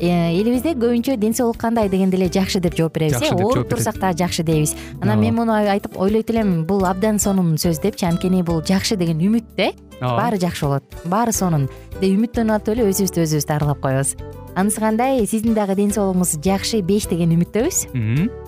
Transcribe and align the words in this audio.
элибизде 0.00 0.74
көбүнчө 0.78 1.16
ден 1.18 1.34
соолук 1.34 1.58
кандай 1.58 1.88
дегенде 1.88 2.16
эле 2.16 2.28
жакшы 2.28 2.60
деп 2.60 2.76
жооп 2.78 2.94
беребиз 2.94 3.22
э 3.22 3.32
ооруп 3.34 3.68
турсак 3.68 3.98
дагы 3.98 4.18
жакшы 4.18 4.42
дейбиз. 4.42 4.74
Анан 5.02 5.20
мен 5.20 5.34
муну 5.34 5.52
айтып 5.52 5.98
ойлойт 5.98 6.30
элем 6.30 6.64
бул 6.66 6.84
абдан 6.86 7.18
сонун 7.18 7.56
сөз 7.56 7.82
депчи 7.82 8.06
анткени 8.06 8.42
бул 8.42 8.62
жакшы 8.62 8.96
деген 8.96 9.18
үмүт 9.18 9.44
да 9.56 9.70
э 9.70 9.72
баары 10.00 10.38
жакшы 10.38 10.66
болот 10.66 10.84
баары 11.04 11.32
сонун. 11.32 11.68
Деп 12.00 12.14
үмүттөнүп 12.14 12.54
атып 12.54 12.74
эле 12.74 12.90
өзүбүздү 12.90 13.24
өзүбүз 13.26 13.46
дарылап 13.46 13.80
коебуз. 13.80 14.14
Анысы 14.54 14.80
кандай 14.80 15.26
сиздин 15.26 15.54
дагы 15.54 15.74
ден 15.74 15.90
соолугуңуз 15.90 16.38
жакшы 16.42 16.82
беш 16.82 17.08
деген 17.08 17.34
үмүттөбүз 17.34 18.47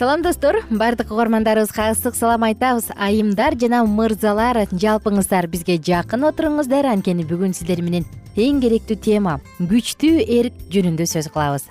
салам 0.00 0.22
достор. 0.22 0.56
Баардык 0.70 1.10
угармандарыбызга 1.10 1.90
ысык 1.92 2.14
салам 2.14 2.44
айтабыз. 2.48 2.86
Айымдар 2.96 3.52
жана 3.60 3.82
мырзалар 3.84 4.62
жалпыңыздар 4.72 5.44
бизге 5.52 5.76
жакын 5.76 6.24
отуруңуздар. 6.24 6.86
Анткени 6.88 7.26
бүгүн 7.28 7.52
сиздер 7.52 7.82
менен 7.84 8.06
эң 8.32 8.62
керектүү 8.62 8.96
тема 8.96 9.34
күчтүү 9.58 10.22
эрк 10.38 10.56
жөнүндө 10.72 11.04
сөз 11.04 11.28
кылабыз. 11.34 11.66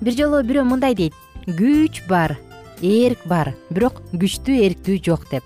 Бир 0.00 0.16
жолу 0.16 0.40
бирөө 0.48 0.64
мындай 0.64 0.96
дейт. 0.96 1.18
Күч 1.44 2.00
бар 2.08 2.38
эрк 2.80 3.20
бар. 3.28 3.52
Бирок 3.68 4.00
күчтүү 4.14 4.56
эрктүү 4.70 4.96
жок 5.04 5.28
деп. 5.28 5.44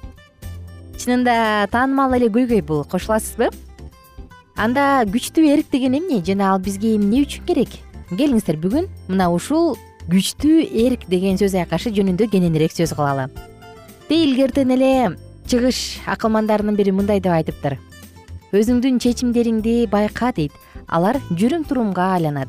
Чынында 1.03 1.67
таанымал 1.75 2.15
эле 2.21 2.31
көйгөй 2.31 2.63
бул. 2.63 2.85
Кошуласызбы? 2.87 3.51
Анда 4.55 5.03
күчтүү 5.11 5.51
эрк 5.57 5.75
деген 5.75 5.99
эмне? 5.99 6.23
Жана 6.23 6.53
ал 6.53 6.63
бизге 6.63 6.95
эмне 6.95 7.27
үчүн 7.27 7.51
керек? 7.51 7.81
Келиңиздер 8.15 8.63
бүгүн. 8.63 8.87
Мына 9.11 9.27
ушул 9.35 9.75
күчтүү 10.07 10.69
эрк 10.87 11.09
деген 11.11 11.39
сөз 11.41 11.57
айкашы 11.59 11.91
жөнүндө 11.95 12.29
кененирээк 12.31 12.75
сөз 12.77 12.93
кылалы. 12.95 13.27
Тээ 14.07 14.23
илгертен 14.29 14.71
эле 14.71 15.17
чыгыш 15.51 15.99
акылмандарынын 16.07 16.79
бири 16.79 16.95
мындай 16.95 17.19
деп 17.19 17.35
айтыптыр. 17.35 17.75
Өзүңдүн 18.55 19.01
чечимдериңди 19.03 19.89
байка 19.91 20.31
дейт. 20.37 20.55
Алар 20.87 21.19
жүрүм 21.35 21.67
турумга 21.67 22.13
айланат. 22.15 22.49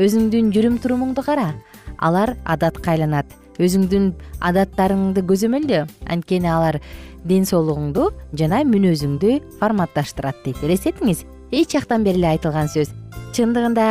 Өзүңдүн 0.00 0.48
жүрүм 0.56 0.80
турумуңду 0.80 1.26
кара 1.26 1.52
алар 1.98 2.38
адатка 2.44 2.94
айланат. 2.96 3.28
Өзүңдүн 3.60 4.10
адаттарыңды 4.40 5.22
көзөмөлдө 5.28 5.84
анткени 6.08 6.48
алар 6.50 6.80
ден 7.28 7.44
соолугуңду 7.44 8.14
жана 8.32 8.64
мүнөзүңдү 8.64 9.60
форматташтырат 9.60 10.40
дейт. 10.46 10.64
Элестетиңиз 10.64 11.26
эч 11.52 11.76
жактан 11.76 12.02
бери 12.02 12.18
эле 12.18 12.32
айтылган 12.32 12.72
сөз 12.72 12.96
чындыгында 13.34 13.86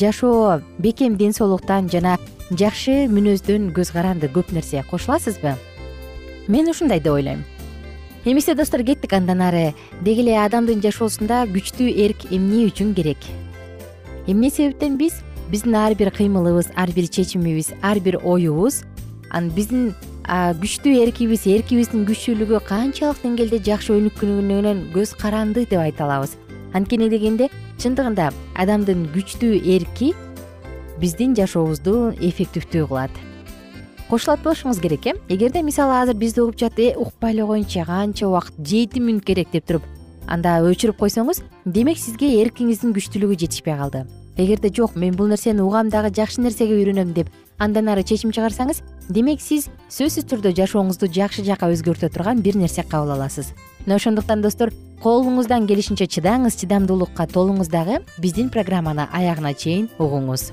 жашоо 0.00 0.60
бекем 0.82 1.16
ден 1.16 1.32
соолуктан 1.32 1.86
жана 1.88 2.16
жакшы 2.50 3.06
мүнөздөн 3.12 3.70
көз 3.76 3.92
каранды 3.94 4.26
көп 4.26 4.50
нерсе 4.52 4.82
кошуласызбы? 4.90 5.54
Мен 6.48 6.68
ушундай 6.68 6.98
деп 7.00 7.12
ойлойм. 7.12 7.44
Эмесе 8.24 8.54
достор 8.54 8.82
кеттик 8.82 9.12
андан 9.12 9.40
ары. 9.40 9.74
Деги 10.02 10.24
эле 10.24 10.34
адамдын 10.42 10.82
жашоосунда 10.82 11.44
күчтүү 11.52 11.92
эрк 12.04 12.26
эмне 12.32 12.66
үчүн 12.66 12.94
керек? 12.94 13.22
Эмне 14.26 14.50
себептен 14.50 14.98
биз? 14.98 15.22
Биздин 15.48 15.76
ар 15.76 15.94
бир 15.94 16.10
кыймылыбыз 16.10 16.72
ар 16.76 16.90
бир 16.90 17.06
чечимибиз 17.08 17.72
ар 17.82 18.00
бир 18.00 18.18
оюбуз 18.24 18.82
анан 19.30 19.50
биздин 19.54 19.94
күчтүү 20.26 20.98
эркибиз 21.04 21.46
эркибиздин 21.46 22.04
күчтүүлүгү 22.08 22.60
канчалык 22.66 23.22
деңгээлде 23.22 23.62
жакшы 23.64 23.94
өнүккөнүнөн 23.94 24.88
көз 24.92 25.14
каранды 25.16 25.64
деп 25.64 25.80
айта 25.80 26.04
алабыз. 26.04 26.34
Анткени 26.74 27.08
дегенде 27.08 27.48
чындыгында 27.78 28.32
адамдын 28.58 29.06
күчтүү 29.14 29.58
эрки 29.74 30.12
биздин 30.98 31.36
жашообузду 31.38 32.12
эффективдүү 32.18 32.88
кылат. 32.90 33.10
Кошулат 34.08 34.42
болушуңуз 34.42 34.80
керек 34.82 35.06
э? 35.06 35.14
Эгерде 35.28 35.62
мисалы 35.62 36.00
азыр 36.00 36.16
бизди 36.16 36.40
угуп 36.42 36.58
жатып 36.58 36.78
э 36.78 36.96
укпай 36.96 37.34
эле 37.34 37.46
коеюнчу 37.46 37.84
канча 37.86 38.26
убакыт 38.26 38.56
жети 38.66 39.00
мүнөт 39.00 39.24
керек 39.24 39.52
деп 39.52 39.66
туруп 39.66 39.84
анда 40.26 40.58
өчүрүп 40.64 40.98
койсоңуз 40.98 41.42
демек 41.64 41.98
сизге 41.98 42.32
эркиңиздин 42.42 42.94
күчтүүлүгү 42.96 43.38
жетишпей 43.44 43.76
калды. 43.76 44.06
Эгерде 44.36 44.72
жок 44.74 44.96
мен 44.96 45.14
бул 45.14 45.28
нерсени 45.28 45.60
угам 45.60 45.90
дагы 45.90 46.10
жакшы 46.14 46.40
нерсеге 46.40 46.74
үйрөнөм 46.80 47.12
деп 47.14 47.28
андан 47.58 47.88
ары 47.90 48.04
чечим 48.06 48.30
чыгарсаңыз 48.34 48.82
демек 49.10 49.42
сиз 49.42 49.68
сөзсүз 49.90 50.26
түрдө 50.30 50.52
жашооңузду 50.58 51.08
жакшы 51.12 51.44
жакка 51.46 51.68
өзгөртө 51.72 52.10
турган 52.14 52.42
бир 52.42 52.56
нерсе 52.56 52.84
кабыл 52.84 53.16
аласыз. 53.16 53.52
Мына 53.84 53.98
ошондуктан 53.98 54.42
достор 54.42 54.72
колуңуздан 55.02 55.66
келишинче 55.66 56.06
чыдаңыз 56.06 56.58
чыдамдуулукка 56.62 57.26
толуңуз 57.32 57.70
дагы 57.72 58.02
биздин 58.18 58.50
программаны 58.50 59.08
аягына 59.12 59.54
чейин 59.54 59.88
угуңуз. 59.98 60.52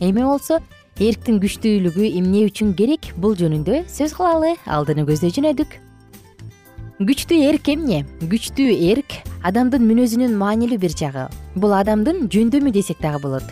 Эми 0.00 0.22
болсо 0.22 0.60
эрктин 0.98 1.40
күчтүүлүгү 1.42 2.12
эмне 2.20 2.46
үчүн 2.50 2.74
керек 2.78 3.10
бул 3.16 3.34
жөнүндө 3.36 3.84
сөз 3.90 4.14
кылалы 4.16 4.54
алдыны 4.66 5.06
көздөй 5.08 5.34
жөнөдүк 5.34 5.80
күчтүү 6.96 7.38
эрк 7.50 7.68
эмне? 7.68 8.04
Күчтүү 8.24 8.72
эрк 8.88 9.18
адамдын 9.44 9.82
мүнөзүнүн 9.84 10.32
маанилүү 10.40 10.78
бир 10.80 10.94
жагы. 10.96 11.26
Бул 11.52 11.74
адамдын 11.76 12.30
жөндөмү 12.32 12.72
десек 12.72 13.02
дагы 13.02 13.20
болот. 13.20 13.44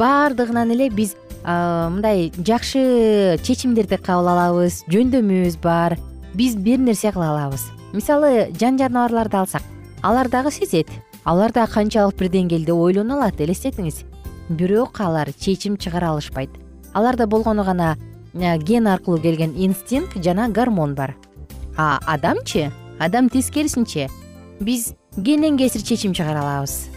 Баардыгынан 0.00 0.72
эле 0.72 0.88
биз 0.88 1.12
мындай 1.44 2.32
жакшы 2.36 3.38
чечимдерди 3.42 3.96
кабыл 3.96 4.28
алабыз 4.28 4.84
жөндөмүбүз 4.88 5.60
бар. 5.62 5.98
Биз 6.34 6.54
бир 6.56 6.78
нерсе 6.78 7.12
кыла 7.12 7.32
алабыз. 7.32 7.68
Мисалы 7.92 8.50
жан 8.60 8.78
жаныбарларды 8.78 9.36
алсак 9.36 9.62
алар 10.02 10.28
дагы 10.28 10.50
сезет 10.50 10.88
алар 11.24 11.52
дагы 11.52 11.72
канчалык 11.72 12.16
бир 12.16 12.28
деңгээлде 12.30 12.72
ойлоно 12.72 13.16
алат 13.16 13.40
элестетиңиз. 13.40 14.04
Бирок 14.48 15.00
алар 15.00 15.32
чечим 15.32 15.76
чыгара 15.76 16.10
алышпайт. 16.10 16.50
Аларда 16.92 17.26
болгону 17.26 17.64
гана 17.64 17.96
э, 18.34 18.58
ген 18.58 18.86
аркылуу 18.88 19.20
келген 19.20 19.54
инстинкт 19.56 20.22
жана 20.22 20.48
гормон 20.48 20.94
бар. 20.94 21.16
А 21.76 22.00
адамчы 22.06 22.70
адам 22.98 23.28
тескерисинче 23.28 24.08
биз 24.60 24.94
генден 25.16 25.56
кесир 25.56 25.82
чечим 25.82 26.12
чыгара 26.12 26.40
алабыз. 26.40 26.88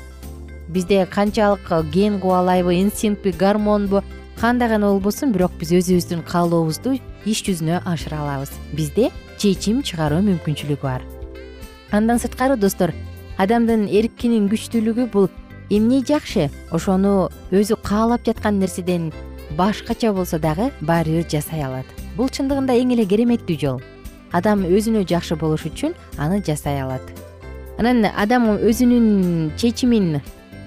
Бизде 0.68 1.06
канчалык 1.06 1.70
ген 1.92 2.20
кубалайбы 2.20 2.82
инстинктпи 2.82 3.32
гормонбу 3.32 4.04
кандай 4.44 4.68
гана 4.68 4.90
болбосун 4.92 5.32
бирок 5.32 5.54
биз 5.56 5.70
өзүбүздүн 5.72 6.26
каалообузду 6.28 6.98
иш 7.24 7.42
жүзүнө 7.48 7.78
ашыра 7.88 8.18
алабыз. 8.20 8.50
Бизде 8.76 9.06
чечим 9.40 9.78
чыгаруу 9.88 10.20
мүмкүнчүлүгү 10.26 10.84
бар. 10.84 11.06
Андан 11.96 12.20
сырткары 12.20 12.58
достор 12.60 12.92
адамдын 13.40 13.86
эркинин 13.88 14.50
күчтүүлүгү 14.52 15.06
бул 15.14 15.30
эмне 15.72 16.02
жакшы? 16.04 16.50
Ошону 16.76 17.30
өзү 17.56 17.80
каалап 17.88 18.28
жаткан 18.28 18.60
нерседен 18.60 19.14
башкача 19.56 20.12
болсо 20.12 20.42
дагы 20.44 20.74
баары 20.82 21.22
бир 21.22 21.30
жасай 21.32 21.64
алат. 21.64 21.88
Бул 22.18 22.28
чындыгында 22.28 22.76
эң 22.76 22.98
эле 22.98 23.08
кереметтүү 23.08 23.60
жол. 23.64 23.80
Адам 24.36 24.68
өзүнө 24.68 25.08
жакшы 25.08 25.40
болуш 25.40 25.70
үчүн 25.72 25.96
аны 26.20 26.44
жасай 26.44 26.84
алат. 26.84 27.16
Анан 27.80 28.12
адам 28.12 28.58
өзүнүн 28.60 29.56
чечимин 29.56 30.20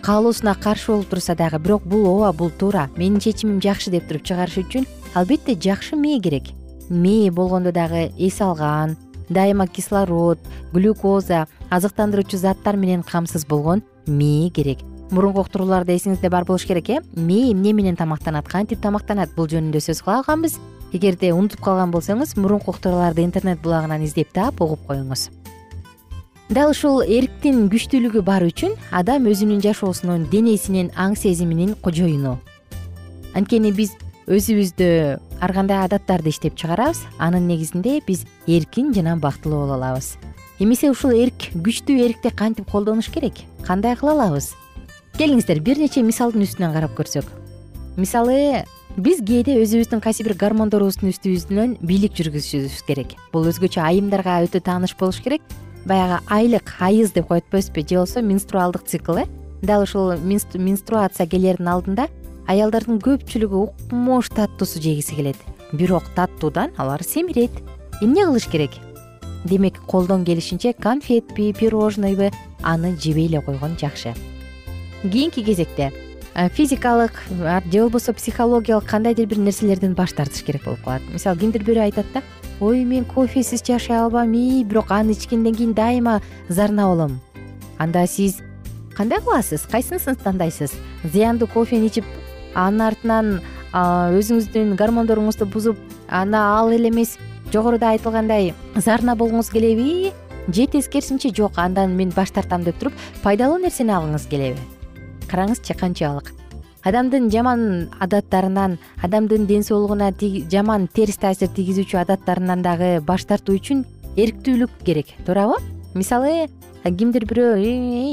каалоосуна 0.07 0.55
каршы 0.55 0.93
болуп 0.93 1.09
турса 1.11 1.35
дагы 1.35 1.59
бирок 1.59 1.83
бул 1.83 2.05
ооба 2.07 2.33
бул 2.33 2.51
туура 2.51 2.85
менин 2.97 3.19
чечимим 3.19 3.59
жакшы 3.61 3.91
деп 3.91 4.07
туруп 4.07 4.23
чыгарыш 4.23 4.61
үчүн 4.63 4.85
албетте 5.19 5.57
жакшы 5.59 5.97
мээ 5.99 6.21
керек. 6.23 6.53
Мээ 6.89 7.33
болгондо 7.35 7.73
дагы 7.75 8.13
эс 8.17 8.41
алган 8.41 8.95
дайыма 9.29 9.67
кислород 9.67 10.39
глюкоза 10.73 11.49
азыктандыруучу 11.71 12.39
заттар 12.39 12.77
менен 12.77 13.03
камсыз 13.03 13.47
болгон 13.47 13.83
мээ 14.07 14.51
керек. 14.51 14.79
Мурунку 15.11 15.41
уктурууларда 15.41 15.97
эсиңизде 15.97 16.31
бар 16.31 16.45
болуш 16.45 16.67
керек 16.67 16.89
э? 16.89 17.01
Мээ 17.17 17.51
эмне 17.51 17.73
менен 17.73 17.97
тамактанат 17.97 18.47
кантип 18.47 18.81
тамактанат? 18.81 19.35
Бул 19.35 19.51
жөнүндө 19.51 19.83
сөз 19.83 20.05
кыла 20.05 20.21
алганбыз 20.21 20.61
эгерде 20.93 21.33
унутуп 21.35 21.67
калган 21.67 21.91
болсоңуз 21.91 22.37
мурунку 22.39 22.71
уктурууларды 22.71 23.27
интернет 23.27 23.59
булагынан 23.59 24.07
издеп 24.07 24.31
таап 24.31 24.63
угуп 24.63 24.87
коюңуз 24.87 25.31
дал 26.49 26.71
ушул 26.71 27.03
эрктин 27.03 27.67
күчтүүлүгү 27.73 28.23
бар 28.23 28.45
үчүн 28.47 28.77
адам 28.95 29.27
өзүнүн 29.27 29.63
жашоосунун 29.65 30.29
денесинин 30.31 30.93
аң 30.95 31.17
сезиминин 31.19 31.75
кожоюну. 31.83 32.37
Анткени 33.35 33.73
биз 33.75 33.97
өзүбүздө 34.31 34.89
ар 35.43 35.55
кандай 35.57 35.83
адаттарды 35.83 36.31
иштеп 36.31 36.55
чыгарабыз 36.59 37.03
анын 37.19 37.49
негизинде 37.51 37.99
биз 38.07 38.25
эркин 38.47 38.95
жана 38.95 39.17
бактылуу 39.17 39.65
боло 39.65 39.75
алабыз. 39.75 40.15
Эмесе 40.59 40.91
ушул 40.91 41.11
эрк 41.19 41.51
күчтүү 41.53 41.99
эркти 42.07 42.31
кантип 42.31 42.71
колдонуш 42.71 43.11
керек? 43.11 43.43
Кандай 43.67 43.97
кыла 43.99 44.15
алабыз? 44.15 44.55
Келиңиздер 45.19 45.61
бир 45.61 45.83
нече 45.83 46.03
мисалдын 46.07 46.47
үстүнөн 46.47 46.73
карап 46.73 46.95
көрсөк. 46.97 47.27
Мисалы 47.99 48.65
биз 48.97 49.21
кээде 49.21 49.59
өзүбүздүн 49.65 50.01
кайсы 50.01 50.25
бир 50.25 50.37
гормондорубуздун 50.39 51.11
үстүбүздөн 51.11 51.79
бийлик 51.83 52.15
жүргүзүшүбүз 52.17 52.83
керек. 52.87 53.17
Бул 53.33 53.49
өзгөчө 53.51 53.83
айымдарга 53.83 54.41
өтө 54.47 54.63
тааныш 54.65 54.97
болуш 54.97 55.21
керек 55.25 55.43
баягы 55.87 56.21
айлык 56.27 56.75
айыз 56.81 57.13
деп 57.13 57.29
коет 57.29 57.45
эмеспи 57.53 57.87
же 57.89 57.95
болбосо 57.95 58.23
менструалдык 58.23 58.85
цикл 58.87 59.19
э? 59.19 59.25
Дал 59.63 59.83
ушул 59.83 60.13
менструация 60.19 61.27
келердин 61.27 61.69
алдында 61.69 62.09
аялдардын 62.47 62.99
көпчүлүгү 62.99 63.63
укмуш 63.63 64.31
таттуусу 64.35 64.83
жегиси 64.83 65.15
келет. 65.15 65.37
Бирок 65.73 66.05
таттуудан 66.15 66.73
алар 66.77 67.03
семирет. 67.03 67.51
Эмне 68.03 68.25
кылыш 68.25 68.47
керек? 68.51 68.71
Демек 69.45 69.81
колдон 69.87 70.25
келишинче 70.25 70.73
конфетпи 70.73 71.53
пирожныйбы 71.53 72.31
аны 72.63 72.97
жебей 72.97 73.27
эле 73.27 73.41
койгон 73.41 73.79
жакшы. 73.79 74.15
Кийинки 75.03 75.43
кезекте 75.43 75.93
физикалык 76.53 77.13
же 77.31 77.81
болбосо 77.81 78.13
психологиялык 78.13 78.85
кандайдыр 78.85 79.27
бир 79.27 79.39
нерселерден 79.39 79.95
баш 79.95 80.13
тартыш 80.13 80.43
керек 80.43 80.65
болуп 80.65 80.83
калат? 80.85 81.03
Мисалы 81.13 81.39
кимдир 81.39 81.63
бирөө 81.65 81.85
айтат 81.85 82.07
да 82.13 82.23
ой 82.61 82.85
мен 82.85 83.05
кофесиз 83.05 83.63
жашай 83.65 83.99
албайм 83.99 84.33
ии 84.33 84.65
бирок 84.65 84.91
аны 84.91 85.13
ичкенден 85.13 85.55
кийин 85.55 85.75
дайыма 85.75 86.23
зарна 86.49 86.87
болом. 86.87 87.21
Анда 87.79 88.07
сиз 88.07 88.41
кандай 88.97 89.21
кыласыз? 89.21 89.67
Кайсынысын 89.71 90.17
тандайсыз 90.17 90.73
зыяндуу 91.05 91.49
кофени 91.49 91.87
ичип 91.87 92.05
анын 92.55 92.81
артынан 92.81 93.41
өзүңүздүн 93.73 94.77
гормондоруңузду 94.77 95.45
бузуп 95.53 95.77
ана 96.09 96.57
ал 96.57 96.73
эле 96.73 96.89
эмес 96.89 97.19
жогоруда 97.53 97.91
айтылгандай 97.93 98.55
зарна 98.77 99.17
болгуңуз 99.17 99.51
келеби 99.53 100.13
же 100.49 100.67
тескерисинче 100.67 101.35
жок 101.37 101.59
андан 101.59 101.93
мен 101.97 102.11
баш 102.17 102.31
тартам 102.31 102.65
деп 102.65 102.79
туруп 102.79 102.95
пайдалуу 103.23 103.59
нерсени 103.59 103.93
алгыңыз 103.93 104.29
келеби? 104.31 104.61
Караңызчы 105.29 105.77
канчалык 105.77 106.33
адамдын 106.87 107.31
жаман 107.35 107.63
адаттарынан 108.01 108.79
адамдын 109.03 109.47
ден 109.47 109.63
соолугуна 109.67 110.13
жаман 110.51 110.89
терс 110.89 111.19
таасир 111.19 111.49
тийгизүүчү 111.49 111.99
адаттарынан 112.05 112.63
дагы 112.63 113.01
баш 113.01 113.25
тартуу 113.27 113.57
үчүн 113.59 113.85
эрктүүлүк 114.17 114.71
керек. 114.85 115.17
Туурабы? 115.27 115.59
Мисалы 115.95 116.47
кимдир 116.85 117.27
бирөө 117.27 117.59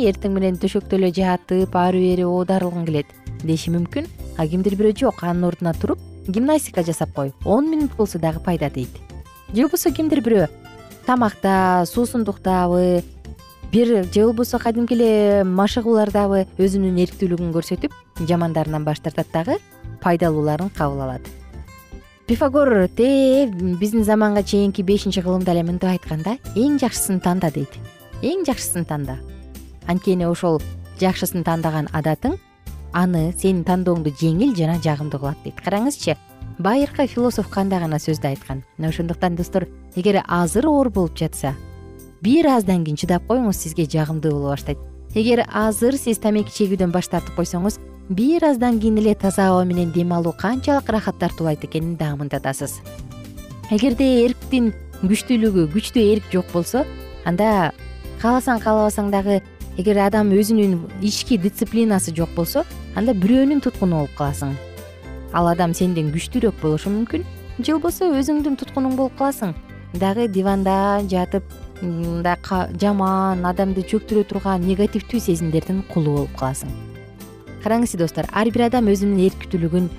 эртең 0.10 0.34
менен 0.34 0.58
төшөктө 0.58 0.98
эле 0.98 1.12
жатып 1.14 1.76
ары 1.78 2.02
бери 2.02 2.26
оодарылгың 2.26 2.88
келет 2.90 3.14
деши 3.44 3.70
мүмкүн. 3.70 4.10
А 4.38 4.48
кимдир 4.48 4.74
бирөө 4.80 4.98
жок 4.98 5.24
анын 5.24 5.52
ордуна 5.52 5.76
туруп 5.78 6.02
гимнастика 6.28 6.84
жасап 6.84 7.14
кой 7.14 7.34
он 7.46 7.70
минут 7.70 7.92
болсо 7.98 8.20
дагы 8.20 8.40
пайда 8.40 8.70
дейт 8.70 8.90
же 9.54 9.62
болбосо 9.62 9.92
кимдир 9.92 10.22
бирөө 10.22 10.48
тамакта 11.06 11.84
суусундуктабы 11.86 13.04
бир 13.74 13.88
же 13.88 14.26
болбосо 14.26 14.60
кадимки 14.60 14.94
эле 14.94 15.44
машыгуулардабы 15.44 16.46
өзүнүн 16.62 17.00
эрктүүлүгүн 17.08 17.50
көрсөтүп 17.56 17.96
жамандарынан 18.30 18.86
баш 18.86 19.00
тартат 19.02 19.32
дагы 19.34 19.56
пайдалууларын 20.04 20.70
кабыл 20.70 21.02
алат. 21.02 21.26
Пифагор 22.28 22.88
тээ 22.88 23.48
биздин 23.82 24.04
заманга 24.04 24.44
чейинки 24.44 24.84
бешинчи 24.84 25.22
кылымда 25.26 25.56
эле 25.56 25.64
мынтип 25.64 25.90
айткан 25.90 26.22
да 26.22 26.38
эң 26.54 26.78
жакшысын 26.78 27.20
танда 27.20 27.50
дейт. 27.50 27.74
Эң 28.22 28.46
жакшысын 28.46 28.86
танда. 28.86 29.18
Анткени 29.88 30.30
ошол 30.30 30.62
жакшысын 31.02 31.42
тандаган 31.44 31.90
адатың 31.94 32.38
аны 32.94 33.34
сенин 33.34 33.66
тандооңду 33.66 34.14
жеңил 34.22 34.54
жана 34.54 34.78
жагымдуу 34.86 35.18
кылат 35.18 35.42
дейт. 35.44 35.58
Караңызчы 35.66 36.20
байыркы 36.60 37.08
философ 37.08 37.50
кандай 37.50 37.80
гана 37.80 37.98
сөздү 37.98 38.36
айткан? 38.36 38.62
Мына 38.78 38.94
ошондуктан 38.94 39.36
достор 39.36 39.68
эгер 39.96 40.22
азыр 40.28 40.70
оор 40.70 40.92
болуп 40.92 41.18
жатса 41.18 41.56
бир 42.24 42.48
аздан 42.48 42.86
кийин 42.86 42.98
чыдап 42.98 43.28
коюңуз 43.28 43.60
сизге 43.60 43.86
жагымдуу 43.86 44.32
боло 44.32 44.54
баштайт. 44.54 44.78
Эгер 45.14 45.44
азыр 45.52 45.98
сиз 46.00 46.18
тамеки 46.18 46.54
чегүүдөн 46.56 46.92
баш 46.92 47.10
тартып 47.12 47.36
койсоңуз 47.36 47.80
бир 48.10 48.46
аздан 48.48 48.80
кийин 48.80 48.98
эле 48.98 49.16
таза 49.16 49.50
аба 49.52 49.66
менен 49.66 49.92
дем 49.92 50.14
алуу 50.14 50.34
канчалык 50.34 50.90
ырахат 50.90 51.20
тартуулайт 51.20 51.64
экенин 51.64 51.96
дагы 51.98 52.18
мынтатасыз 52.24 52.80
эгерде 53.72 54.26
эрктин 54.26 54.74
күчтүүлүгү 55.04 55.68
күчтүү 55.74 56.04
эрк 56.14 56.32
жок 56.32 56.48
болсо 56.54 56.84
анда 57.26 57.72
кааласаң 58.22 58.60
каалабасаң 58.64 59.12
дагы 59.12 59.42
эгер 59.78 60.00
адам 60.06 60.32
өзүнүн 60.36 60.78
ички 61.02 61.38
дисциплинасы 61.38 62.14
жок 62.16 62.34
болсо 62.36 62.66
анда 62.96 63.16
бирөөнүн 63.18 63.64
туткуну 63.64 64.04
болуп 64.04 64.16
каласың. 64.18 64.54
Ал 65.34 65.48
адам 65.50 65.74
сенден 65.74 66.12
күчтүүрөөк 66.14 66.60
болушу 66.62 66.92
мүмкүн. 66.94 67.24
Же 67.60 67.74
болбосо 67.74 68.12
өзүңдүн 68.14 68.58
туткунуң 68.60 68.98
болуп 69.00 69.18
каласың. 69.18 69.56
Дагы 69.98 70.28
диванда 70.28 71.02
жатып 71.10 71.44
мындай 71.84 72.38
жаман 72.80 73.44
адамды 73.46 73.84
чөктүрө 73.84 74.24
турган 74.30 74.64
негативдүү 74.64 75.20
сезимдердин 75.20 75.84
кулу 75.92 76.18
болуп 76.18 76.36
каласың. 76.40 76.72
Караңызчы 77.64 78.00
достор 78.00 78.28
ар 78.32 78.50
бир 78.52 78.68
адам 78.70 78.88
өзүнүн 78.92 79.20
эрктүүлүгүн 79.28 79.90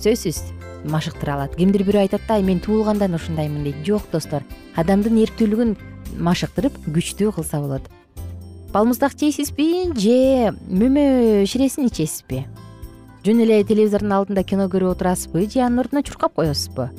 сөзсүз 0.00 0.40
машыктыра 0.88 1.36
алат. 1.36 1.56
Кимдир 1.56 1.84
бирөө 1.86 2.06
айтат 2.06 2.24
да 2.28 2.40
мен 2.40 2.60
туулгандан 2.60 3.14
ушундаймын 3.14 3.64
дейт. 3.64 3.84
Жок 3.86 4.08
достор 4.12 4.44
адамдын 4.76 5.20
эрктүүлүгүн 5.24 5.76
машыктырып 6.18 6.76
күчтүү 6.88 7.34
кылса 7.36 7.60
болот. 7.60 7.88
Балмуздак 8.72 9.16
жейсизби 9.18 9.92
же 9.96 10.52
мөмө 10.68 11.46
ширесин 11.48 11.88
ичесизби? 11.88 12.44
Жөн 13.24 13.42
эле 13.42 13.62
телевизордун 13.64 14.12
алдында 14.12 14.44
кино 14.44 14.68
көрүп 14.70 14.96
отурасызбы 14.96 15.46
же 15.50 15.64
анын 15.64 15.84
ордуна 15.84 16.02
чуркап 16.02 16.34
коесузбу? 16.34 16.90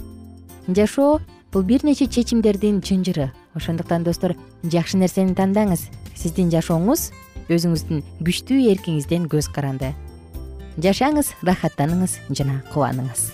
Жашоо 0.68 1.20
бул 1.54 1.64
бир 1.64 1.86
нече 1.86 2.08
чечимдердин 2.08 2.82
чынжыры 2.82 3.32
ошондуктан 3.58 4.06
достор 4.08 4.36
жакшы 4.64 4.98
нерсени 5.02 5.36
тандаңыз. 5.38 5.88
Сиздин 6.16 6.52
жашооңуз 6.54 7.10
өзүңүздүн 7.50 8.06
күчтүү 8.24 8.62
эркиңизден 8.74 9.28
көз 9.32 9.52
каранды. 9.54 9.94
Жашаңыз 10.78 11.34
ырахаттаныңыз 11.42 12.20
жана 12.38 12.62
кубаныңыз. 12.74 13.32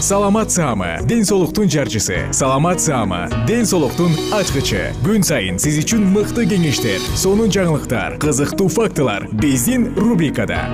Саламат 0.00 0.50
саама 0.50 0.98
ден 1.04 1.24
соолуктун 1.24 1.68
жарчысы. 1.68 2.32
Саламат 2.32 2.80
саама 2.80 3.28
ден 3.46 3.66
соолуктун 3.68 4.14
ачкычы. 4.32 4.94
Күн 5.04 5.22
сайын 5.22 5.60
сиз 5.60 5.76
үчүн 5.82 6.06
мыкты 6.14 6.46
кеңештер 6.48 7.04
сонун 7.20 7.52
жаңылыктар 7.52 8.16
кызыктуу 8.18 8.70
фактылар 8.72 9.28
биздин 9.30 9.90
рубрикада. 10.00 10.64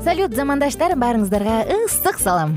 Салют 0.00 0.34
замандаштар 0.34 0.96
баарыңыздарга 0.96 1.62
ысык 1.84 2.18
салам 2.18 2.56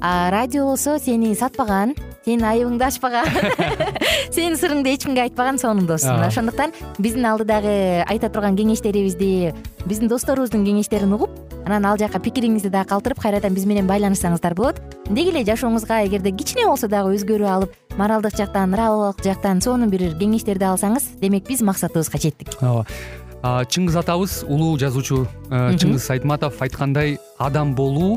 а 0.00 0.30
радио 0.30 0.64
болсо 0.64 0.98
сени 0.98 1.34
сатпаган 1.34 1.94
сенин 2.24 2.44
айыбыңды 2.44 2.86
ачпаган 2.86 3.26
сенин 4.34 4.54
сырыңды 4.54 4.94
эч 4.94 5.04
кимге 5.04 5.24
айтпаган 5.26 5.58
сонун 5.58 5.86
дос 5.86 6.04
мына 6.04 6.28
ошондуктан 6.28 6.72
биздин 6.98 7.26
алдыдагы 7.26 8.04
айта 8.06 8.30
турган 8.30 8.56
кеңештерибизди 8.56 9.54
биздин 9.86 10.08
досторубуздун 10.08 10.64
кеңештерин 10.66 11.14
угуп 11.18 11.34
анан 11.68 11.84
ал 11.84 11.98
жака 11.98 12.20
пикириңизди 12.22 12.70
дагы 12.72 12.88
калтырып 12.92 13.20
кайрадан 13.20 13.54
биз 13.54 13.66
менен 13.68 13.88
байланышсаңыздар 13.88 14.54
болот. 14.56 14.80
Деги 15.10 15.34
эле 15.34 15.44
жашооңузга 15.44 16.00
эгерде 16.06 16.32
кичине 16.32 16.64
болсо 16.66 16.88
дагы 16.88 17.12
өзгөрүү 17.16 17.48
алып 17.48 17.74
моралдык 17.98 18.36
жактан 18.38 18.72
нравовик 18.72 19.20
жактан 19.24 19.60
сонун 19.60 19.90
бир 19.92 20.06
кеңештерди 20.16 20.64
алсаңыз 20.64 21.10
демек 21.20 21.48
биз 21.48 21.60
максатыбызга 21.62 22.20
жеттик. 22.22 22.56
Ооба. 22.62 22.86
Чыңгыз 23.42 24.00
атабыз 24.00 24.40
улуу 24.48 24.72
жазуучу 24.80 25.20
э, 25.50 25.76
чыңгыз 25.78 26.08
айтматов 26.10 26.56
айткандай 26.62 27.18
адам 27.38 27.74
болуу 27.78 28.16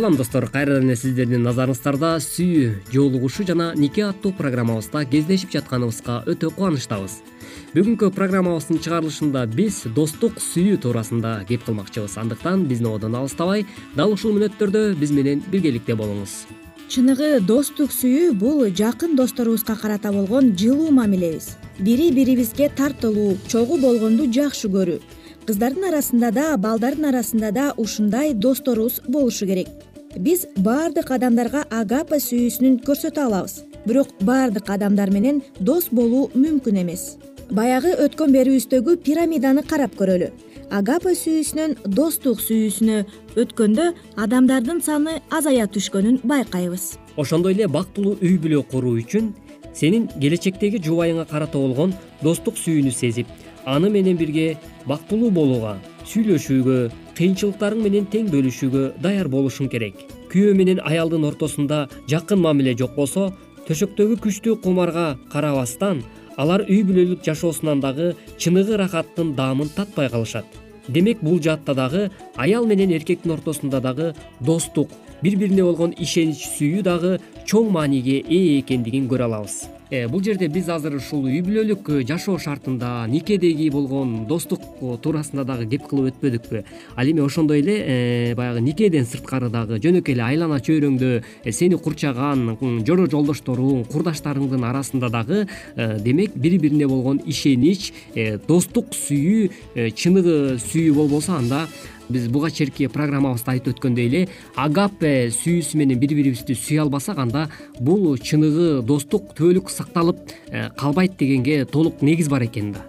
салам 0.00 0.16
достор. 0.16 0.48
Кайрадан 0.48 0.86
эле 0.88 0.94
сиздердин 0.96 1.42
назарыңыздарда 1.44 2.14
сүйүү 2.24 2.68
жоолугушуу 2.88 3.44
жана 3.44 3.66
нике 3.76 4.06
аттуу 4.06 4.30
программабызда 4.32 5.02
кездешип 5.04 5.50
жатканыбызга 5.52 6.22
өтө 6.24 6.48
кубанычтабыз. 6.56 7.18
Бүгүнкү 7.74 8.08
программабыздын 8.16 8.80
чыгарылышында 8.80 9.42
биз 9.52 9.82
достук 9.92 10.40
сүйүү 10.40 10.78
туурасында 10.86 11.34
кеп 11.50 11.66
кылмакчыбыз. 11.66 12.14
Андыктан 12.16 12.64
биздин 12.70 12.88
одон 12.94 13.18
алыстабай 13.20 13.66
дал 13.92 14.14
ушул 14.14 14.32
мүнөттөрдө 14.38 14.94
биз 14.96 15.12
менен 15.12 15.44
биргеликте 15.52 15.98
болуңуз. 16.00 16.46
Чыныгы 16.88 17.44
достук 17.44 17.92
сүйүү 17.92 18.32
бул 18.40 18.64
жакын 18.72 19.18
досторубузга 19.20 19.76
карата 19.76 20.14
болгон 20.16 20.54
жылуу 20.56 20.88
мамилебиз. 20.96 21.58
Бири 21.78 22.08
бирибизге 22.10 22.70
тартылуу 22.70 23.36
чогуу 23.52 23.76
болгонду 23.76 24.32
жакшы 24.32 24.72
көрүү. 24.72 25.02
Кыздардын 25.44 25.90
арасында 25.92 26.32
да 26.32 26.48
балдардын 26.56 27.12
арасында 27.12 27.52
да 27.52 27.70
ушундай 27.76 28.32
досторубуз 28.34 29.00
болушу 29.06 29.46
керек 29.46 29.68
биз 30.16 30.46
баардык 30.56 31.10
адамдарга 31.10 31.64
агапа 31.70 32.18
сүйүүсүн 32.20 32.80
көрсөтө 32.86 33.24
алабыз. 33.26 33.64
Бирок 33.86 34.08
баардык 34.26 34.70
адамдар 34.70 35.10
менен 35.10 35.42
дос 35.60 35.88
болуу 35.90 36.30
мүмкүн 36.34 36.80
эмес. 36.82 37.16
Баягы 37.50 37.94
өткөн 38.04 38.32
берүүбүздөгү 38.34 38.96
пирамиданы 39.04 39.62
карап 39.66 39.94
көрөлү. 39.98 40.30
Агапа 40.70 41.14
сүйүүсүнөн 41.18 41.76
достук 41.96 42.40
сүйүүсүнө 42.42 42.98
өткөндө 43.42 43.86
адамдардын 44.22 44.82
саны 44.86 45.18
азая 45.30 45.66
түшкөнүн 45.66 46.20
байкайбыз. 46.22 46.94
Ошондой 47.16 47.56
эле 47.56 47.66
бактылуу 47.66 48.18
үй 48.22 48.36
бүлө 48.38 48.62
куруу 48.70 48.94
үчүн 49.02 49.32
сенин 49.74 50.08
келечектеги 50.20 50.78
жубайыңа 50.82 51.26
карата 51.30 51.58
болгон 51.58 51.94
достук 52.22 52.58
сүйүүнү 52.58 52.92
сезип 52.94 53.26
аны 53.66 53.90
менен 53.90 54.16
бирге 54.18 54.56
бактылуу 54.86 55.30
болууга 55.30 55.76
сүйлөшүүгө 56.08 56.78
кыйынчылыктарың 57.18 57.82
менен 57.84 58.06
тең 58.12 58.30
бөлүшүүгө 58.32 58.84
даяр 59.04 59.28
болушуң 59.28 59.68
керек. 59.72 59.98
Күйөө 60.32 60.54
менен 60.56 60.80
аялдын 60.86 61.26
ортосунда 61.28 61.86
жакын 62.10 62.40
мамиле 62.40 62.76
жок 62.78 62.94
болсо 62.96 63.30
төшөктөгү 63.68 64.20
күчтүү 64.24 64.60
кумарга 64.64 65.16
карабастан 65.32 66.04
алар 66.40 66.64
үй 66.68 66.80
бүлөлүк 66.86 67.24
жашоосунан 67.26 67.82
дагы 67.84 68.14
чыныгы 68.38 68.76
ырахаттын 68.78 69.34
даамын 69.36 69.72
татпай 69.76 70.08
калышат. 70.08 70.46
Демек 70.88 71.20
бул 71.22 71.40
жаатта 71.42 71.74
дагы 71.74 72.08
аял 72.36 72.66
менен 72.66 72.90
эркектин 72.96 73.36
ортосунда 73.36 73.80
дагы 73.80 74.14
достук 74.40 74.90
бири 75.22 75.36
бирине 75.36 75.66
болгон 75.66 75.92
ишенич 75.98 76.46
сүйүү 76.56 76.86
дагы 76.86 77.18
чоң 77.44 77.70
мааниге 77.74 78.22
ээ 78.24 78.58
экендигин 78.62 79.10
көрө 79.10 79.28
алабыз 79.28 79.79
бул 79.90 80.22
жерде 80.22 80.46
биз 80.48 80.68
азыр 80.70 80.94
ушул 81.00 81.24
үй 81.26 81.40
бүлөлүк 81.42 81.88
э, 81.90 82.02
жашоо 82.06 82.38
шартында 82.38 83.08
никедеги 83.10 83.68
болгон 83.74 84.24
достук 84.30 84.62
э, 84.62 84.94
туурасында 85.02 85.42
дагы 85.48 85.66
кеп 85.72 85.88
кылып 85.90 86.12
өтпөдүкпү. 86.12 86.62
Ал 86.94 87.10
эми 87.10 87.24
ошондой 87.24 87.64
эле 87.64 88.34
баягы 88.38 88.62
никеден 88.62 89.08
сырткары 89.10 89.50
дагы 89.50 89.80
жөнөкөй 89.82 90.14
эле 90.14 90.22
айлана 90.28 90.60
чөйрөңдө 90.62 91.50
сени 91.50 91.78
курчаган 91.82 92.56
жоро 92.86 93.08
жолдошторуң 93.10 93.86
курдаштарыңдын 93.90 94.66
арасында 94.70 95.10
дагы 95.10 95.46
демек 95.76 96.36
бири 96.36 96.62
бирине 96.62 96.86
болгон 96.86 97.18
ишенич 97.26 97.90
достук 98.46 98.94
сүйүү 98.94 99.90
чыныгы 99.98 100.36
сүйүү 100.70 100.94
болбосо 100.94 101.34
анда 101.40 101.66
биз 102.10 102.28
буга 102.28 102.50
чейинки 102.50 102.88
программабызда 102.92 103.56
айтып 103.56 103.76
өткөндөй 103.76 104.06
эле 104.10 104.22
агапе 104.56 105.30
сүйүүсү 105.34 105.80
менен 105.80 106.00
бири 106.00 106.18
бирибизди 106.18 106.56
сүйө 106.58 106.86
албасак 106.86 107.18
анда 107.18 107.48
бул 107.80 108.16
чыныгы 108.18 108.82
достук 108.86 109.34
түбөлүк 109.38 109.70
сакталып 109.70 110.32
э, 110.50 110.68
калбайт 110.78 111.18
дегенге 111.18 111.64
толук 111.64 112.02
негиз 112.02 112.28
бар 112.28 112.46
экен 112.46 112.72
да. 112.72 112.86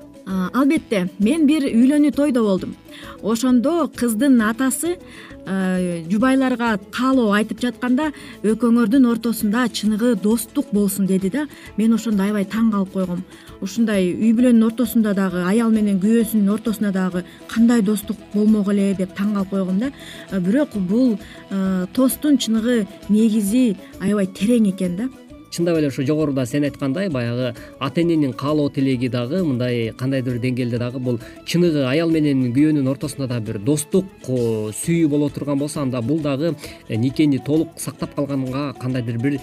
Албетте 0.54 1.10
мен 1.20 1.48
бир 1.48 1.66
үйлөнүү 1.68 2.13
тойдо 2.16 2.44
болдум. 2.46 2.75
Ошондо 3.24 3.90
кыздын 3.98 4.40
атасы 4.46 4.96
Э, 5.42 6.04
жубайларга 6.06 6.75
каалоо 6.94 7.32
айтып 7.34 7.63
жатканда 7.63 8.12
экөөңөрдүн 8.46 9.08
ортосунда 9.10 9.63
чыныгы 9.74 10.13
достук 10.22 10.68
болсун 10.70 11.08
деди 11.10 11.32
да 11.34 11.48
мен 11.78 11.96
ошондо 11.98 12.28
аябай 12.28 12.46
таң 12.46 12.70
калып 12.70 12.94
койгом 12.94 13.24
ушундай 13.62 14.10
үй 14.10 14.34
бүлөнүн 14.34 14.65
ортосунда 14.72 15.13
дагы 15.18 15.44
аял 15.46 15.72
менен 15.74 16.00
күйөөсүнүн 16.01 16.50
ортосунда 16.56 16.91
дагы 16.96 17.24
кандай 17.48 17.84
достук 17.86 18.18
болмок 18.34 18.72
эле 18.74 18.91
деп 18.98 19.13
таң 19.18 19.36
калып 19.36 19.53
койгом 19.53 19.80
да. 19.80 19.91
Э, 20.32 20.39
бирок 20.39 20.74
бул 20.75 21.18
э, 21.50 21.86
тостун 21.94 22.38
чыныгы 22.38 22.88
негизи 23.10 23.77
аябай 24.01 24.25
терең 24.27 24.72
экен 24.74 24.98
да. 24.98 25.10
Чындап 25.51 25.77
эле 25.77 25.89
ушу 25.91 26.06
жогоруда 26.08 26.46
сен 26.48 26.63
айткандай 26.63 27.10
баягы 27.10 27.53
ата 27.77 28.01
эненин 28.01 28.34
каалоо 28.34 28.70
тилеги 28.70 29.10
дагы 29.10 29.44
мындай 29.44 29.91
кандайдыр 29.91 30.39
бир 30.39 30.41
деңгээлде 30.48 30.80
дагы 30.80 31.00
бул 31.00 31.20
чыныгы 31.46 31.86
аял 31.86 32.10
менен 32.10 32.48
күйөөнүн 32.56 32.88
ортосунда 32.88 33.27
дагы 33.36 33.51
бир 33.51 33.60
достук 33.60 34.08
сүйүү 34.25 35.12
боло 35.12 35.30
турган 35.30 35.60
болсо 35.60 35.82
анда 35.84 36.01
бул 36.01 36.24
дагы 36.24 36.56
никени 36.89 37.38
толук 37.38 37.77
сактап 37.77 38.15
калганга 38.15 38.74
кандайдыр 38.80 39.22
бир 39.22 39.39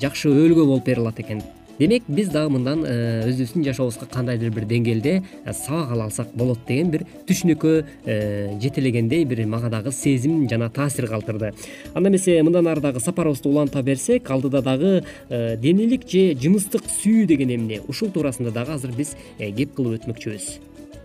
жакшы 0.00 0.30
өбөлгө 0.30 0.64
болуп 0.64 0.86
бере 0.86 1.02
алат 1.02 1.20
экен 1.20 1.42
демек 1.78 2.04
биз 2.08 2.30
дагы 2.32 2.52
мындан 2.54 2.84
э, 2.86 3.28
өзүбүздүн 3.28 3.64
жашообузга 3.66 4.08
кандайдыр 4.10 4.52
бир 4.54 4.64
деңгээлде 4.68 5.14
э, 5.20 5.52
сабак 5.52 5.92
ала 5.92 6.06
алсак 6.08 6.32
болот 6.34 6.62
деген 6.68 6.90
бир 6.90 7.04
түшүнүккө 7.28 7.72
э, 8.04 8.58
жетелегендей 8.62 9.24
бир 9.24 9.44
мага 9.46 9.68
дагы 9.70 9.92
сезим 9.92 10.48
жана 10.48 10.70
таасир 10.70 11.08
калтырды. 11.08 11.52
Анда 11.94 12.08
эмесе 12.08 12.40
мындан 12.42 12.66
ары 12.68 12.80
дагы 12.80 13.00
сапарыбызды 13.00 13.48
уланта 13.48 13.82
берсек 13.82 14.30
алдыда 14.30 14.62
дагы 14.62 15.04
денелик 15.28 16.08
же 16.08 16.32
жыныстык 16.40 16.88
сүйүү 17.02 17.26
деген 17.26 17.52
эмне. 17.54 17.80
Ушул 17.88 18.10
туурасында 18.10 18.50
дагы 18.50 18.72
азыр 18.78 18.96
биз 18.96 19.14
кеп 19.38 19.76
кылып 19.76 20.00
өтмөкчүбүз. 20.00 20.48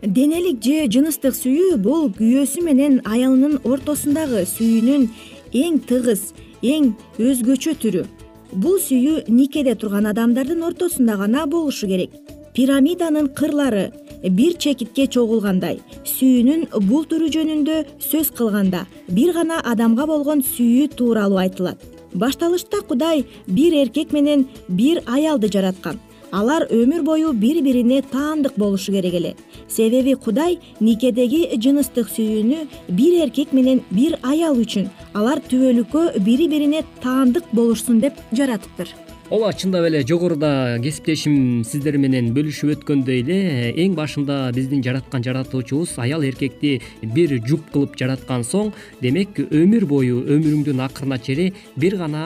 Денелик 0.01 0.63
же 0.63 0.87
жыныстык 0.87 1.35
сүйүү 1.35 1.75
бул 1.83 2.09
күйөөсү 2.15 2.63
менен 2.63 3.01
аялынын 3.05 3.59
ортосундагы 3.67 4.47
сүйүүнүн 4.55 5.09
эң 5.51 5.83
тыгыз 5.89 6.31
эң 6.63 6.93
өзгөчө 7.19 7.75
түрү 7.83 8.07
бул 8.53 8.77
сүйүү 8.79 9.25
никеде 9.29 9.75
турган 9.75 10.07
адамдардын 10.11 10.63
ортосунда 10.63 11.17
гана 11.17 11.45
болушу 11.47 11.87
керек. 11.87 12.11
Пирамиданын 12.53 13.29
кырлары 13.31 13.91
бир 14.23 14.57
чекитке 14.59 15.07
чогулгандай 15.07 15.79
сүйүүнүн 16.03 16.67
бул 16.89 17.05
түрү 17.07 17.31
жөнүндө 17.35 17.77
сөз 18.03 18.33
кылганда 18.35 18.85
бир 19.07 19.33
гана 19.33 19.61
адамга 19.63 20.05
болгон 20.07 20.43
сүйүү 20.43 20.91
тууралуу 20.95 21.39
айтылат. 21.39 21.79
Башталышта 22.13 22.81
кудай 22.87 23.25
бир 23.47 23.73
эркек 23.73 24.11
менен 24.11 24.47
бир 24.67 25.01
аялды 25.07 25.47
жараткан 25.47 25.99
алар 26.31 26.67
өмүр 26.71 27.03
бою 27.03 27.33
бири 27.33 27.61
бирине 27.61 28.01
таандык 28.01 28.57
болушу 28.57 28.91
керек 28.91 29.13
эле. 29.13 29.35
Себеби 29.67 30.15
кудай 30.15 30.59
никедеги 30.79 31.43
жыныстык 31.57 32.09
сүйүүнү 32.15 32.65
бир 32.89 33.21
эркек 33.25 33.53
менен 33.53 33.83
бир 33.91 34.17
аял 34.23 34.59
үчүн 34.63 34.89
алар 35.13 35.43
түбөлүккө 35.51 36.19
бири 36.25 36.47
бирине 36.51 36.83
таандык 37.03 37.47
болушсун 37.51 37.99
деп 38.03 38.19
жаратыптыр 38.31 38.89
ооба 39.31 39.53
чындап 39.53 39.85
эле 39.87 40.01
жогоруда 40.03 40.77
кесиптешим 40.83 41.63
сиздер 41.63 41.95
менен 41.95 42.33
бөлүшүп 42.35 42.73
өткөндөй 42.73 43.21
эле 43.21 43.37
эң 43.79 43.93
башында 43.95 44.49
биздин 44.51 44.81
жараткан 44.83 45.23
жаратуучубуз 45.23 45.93
аял 46.03 46.25
эркекти 46.27 46.81
бир 47.15 47.37
жуп 47.47 47.69
кылып 47.71 47.95
жараткан 47.95 48.43
соң 48.43 48.73
демек 48.99 49.39
өмүр 49.45 49.85
бою 49.87 50.19
өмүрүңдүн 50.35 50.83
акырына 50.83 51.15
чейин 51.23 51.55
бир 51.79 51.95
гана 52.01 52.25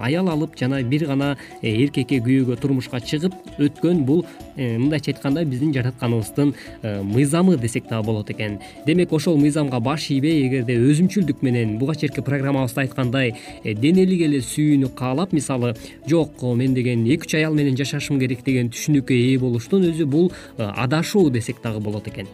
аял 0.00 0.30
алып 0.32 0.56
жана 0.56 0.80
бир 0.82 1.04
гана 1.04 1.34
э, 1.60 1.68
эркекке 1.84 2.22
күйөөгө 2.24 2.56
турмушка 2.60 3.00
чыгып 3.00 3.36
өткөн 3.60 4.00
бул 4.08 4.24
э, 4.56 4.78
мындайча 4.78 5.12
айтканда 5.12 5.44
биздин 5.44 5.74
жаратканыбыздын 5.76 6.54
э, 6.82 7.02
мыйзамы 7.02 7.58
десек 7.58 7.88
дагы 7.88 8.06
болот 8.06 8.30
экен. 8.30 8.58
Демек 8.86 9.12
ошол 9.12 9.36
мыйзамга 9.36 9.80
баш 9.80 10.08
ийбей 10.10 10.46
эгерде 10.46 10.78
өзүмчүлдүк 10.80 11.42
менен 11.44 11.76
буга 11.78 11.94
чейинки 11.94 12.24
программабызда 12.24 12.86
айткандай 12.86 13.34
денелик 13.64 14.24
эле 14.28 14.40
сүйүүнү 14.40 14.94
каалап 14.96 15.32
мисалы 15.36 15.74
жок 16.06 16.42
мен 16.42 16.74
деген 16.74 17.06
эки 17.06 17.26
үч 17.26 17.34
аял 17.34 17.54
менен 17.54 17.76
жашашым 17.76 18.18
керек 18.20 18.44
деген 18.44 18.70
түшүнүккө 18.70 19.14
ээ 19.14 19.38
болуштун 19.38 19.84
өзү 19.90 20.06
бул 20.06 20.32
э, 20.58 20.62
адашуу 20.64 21.30
десек 21.30 21.62
дагы 21.62 21.80
болот 21.80 22.08
экен. 22.08 22.26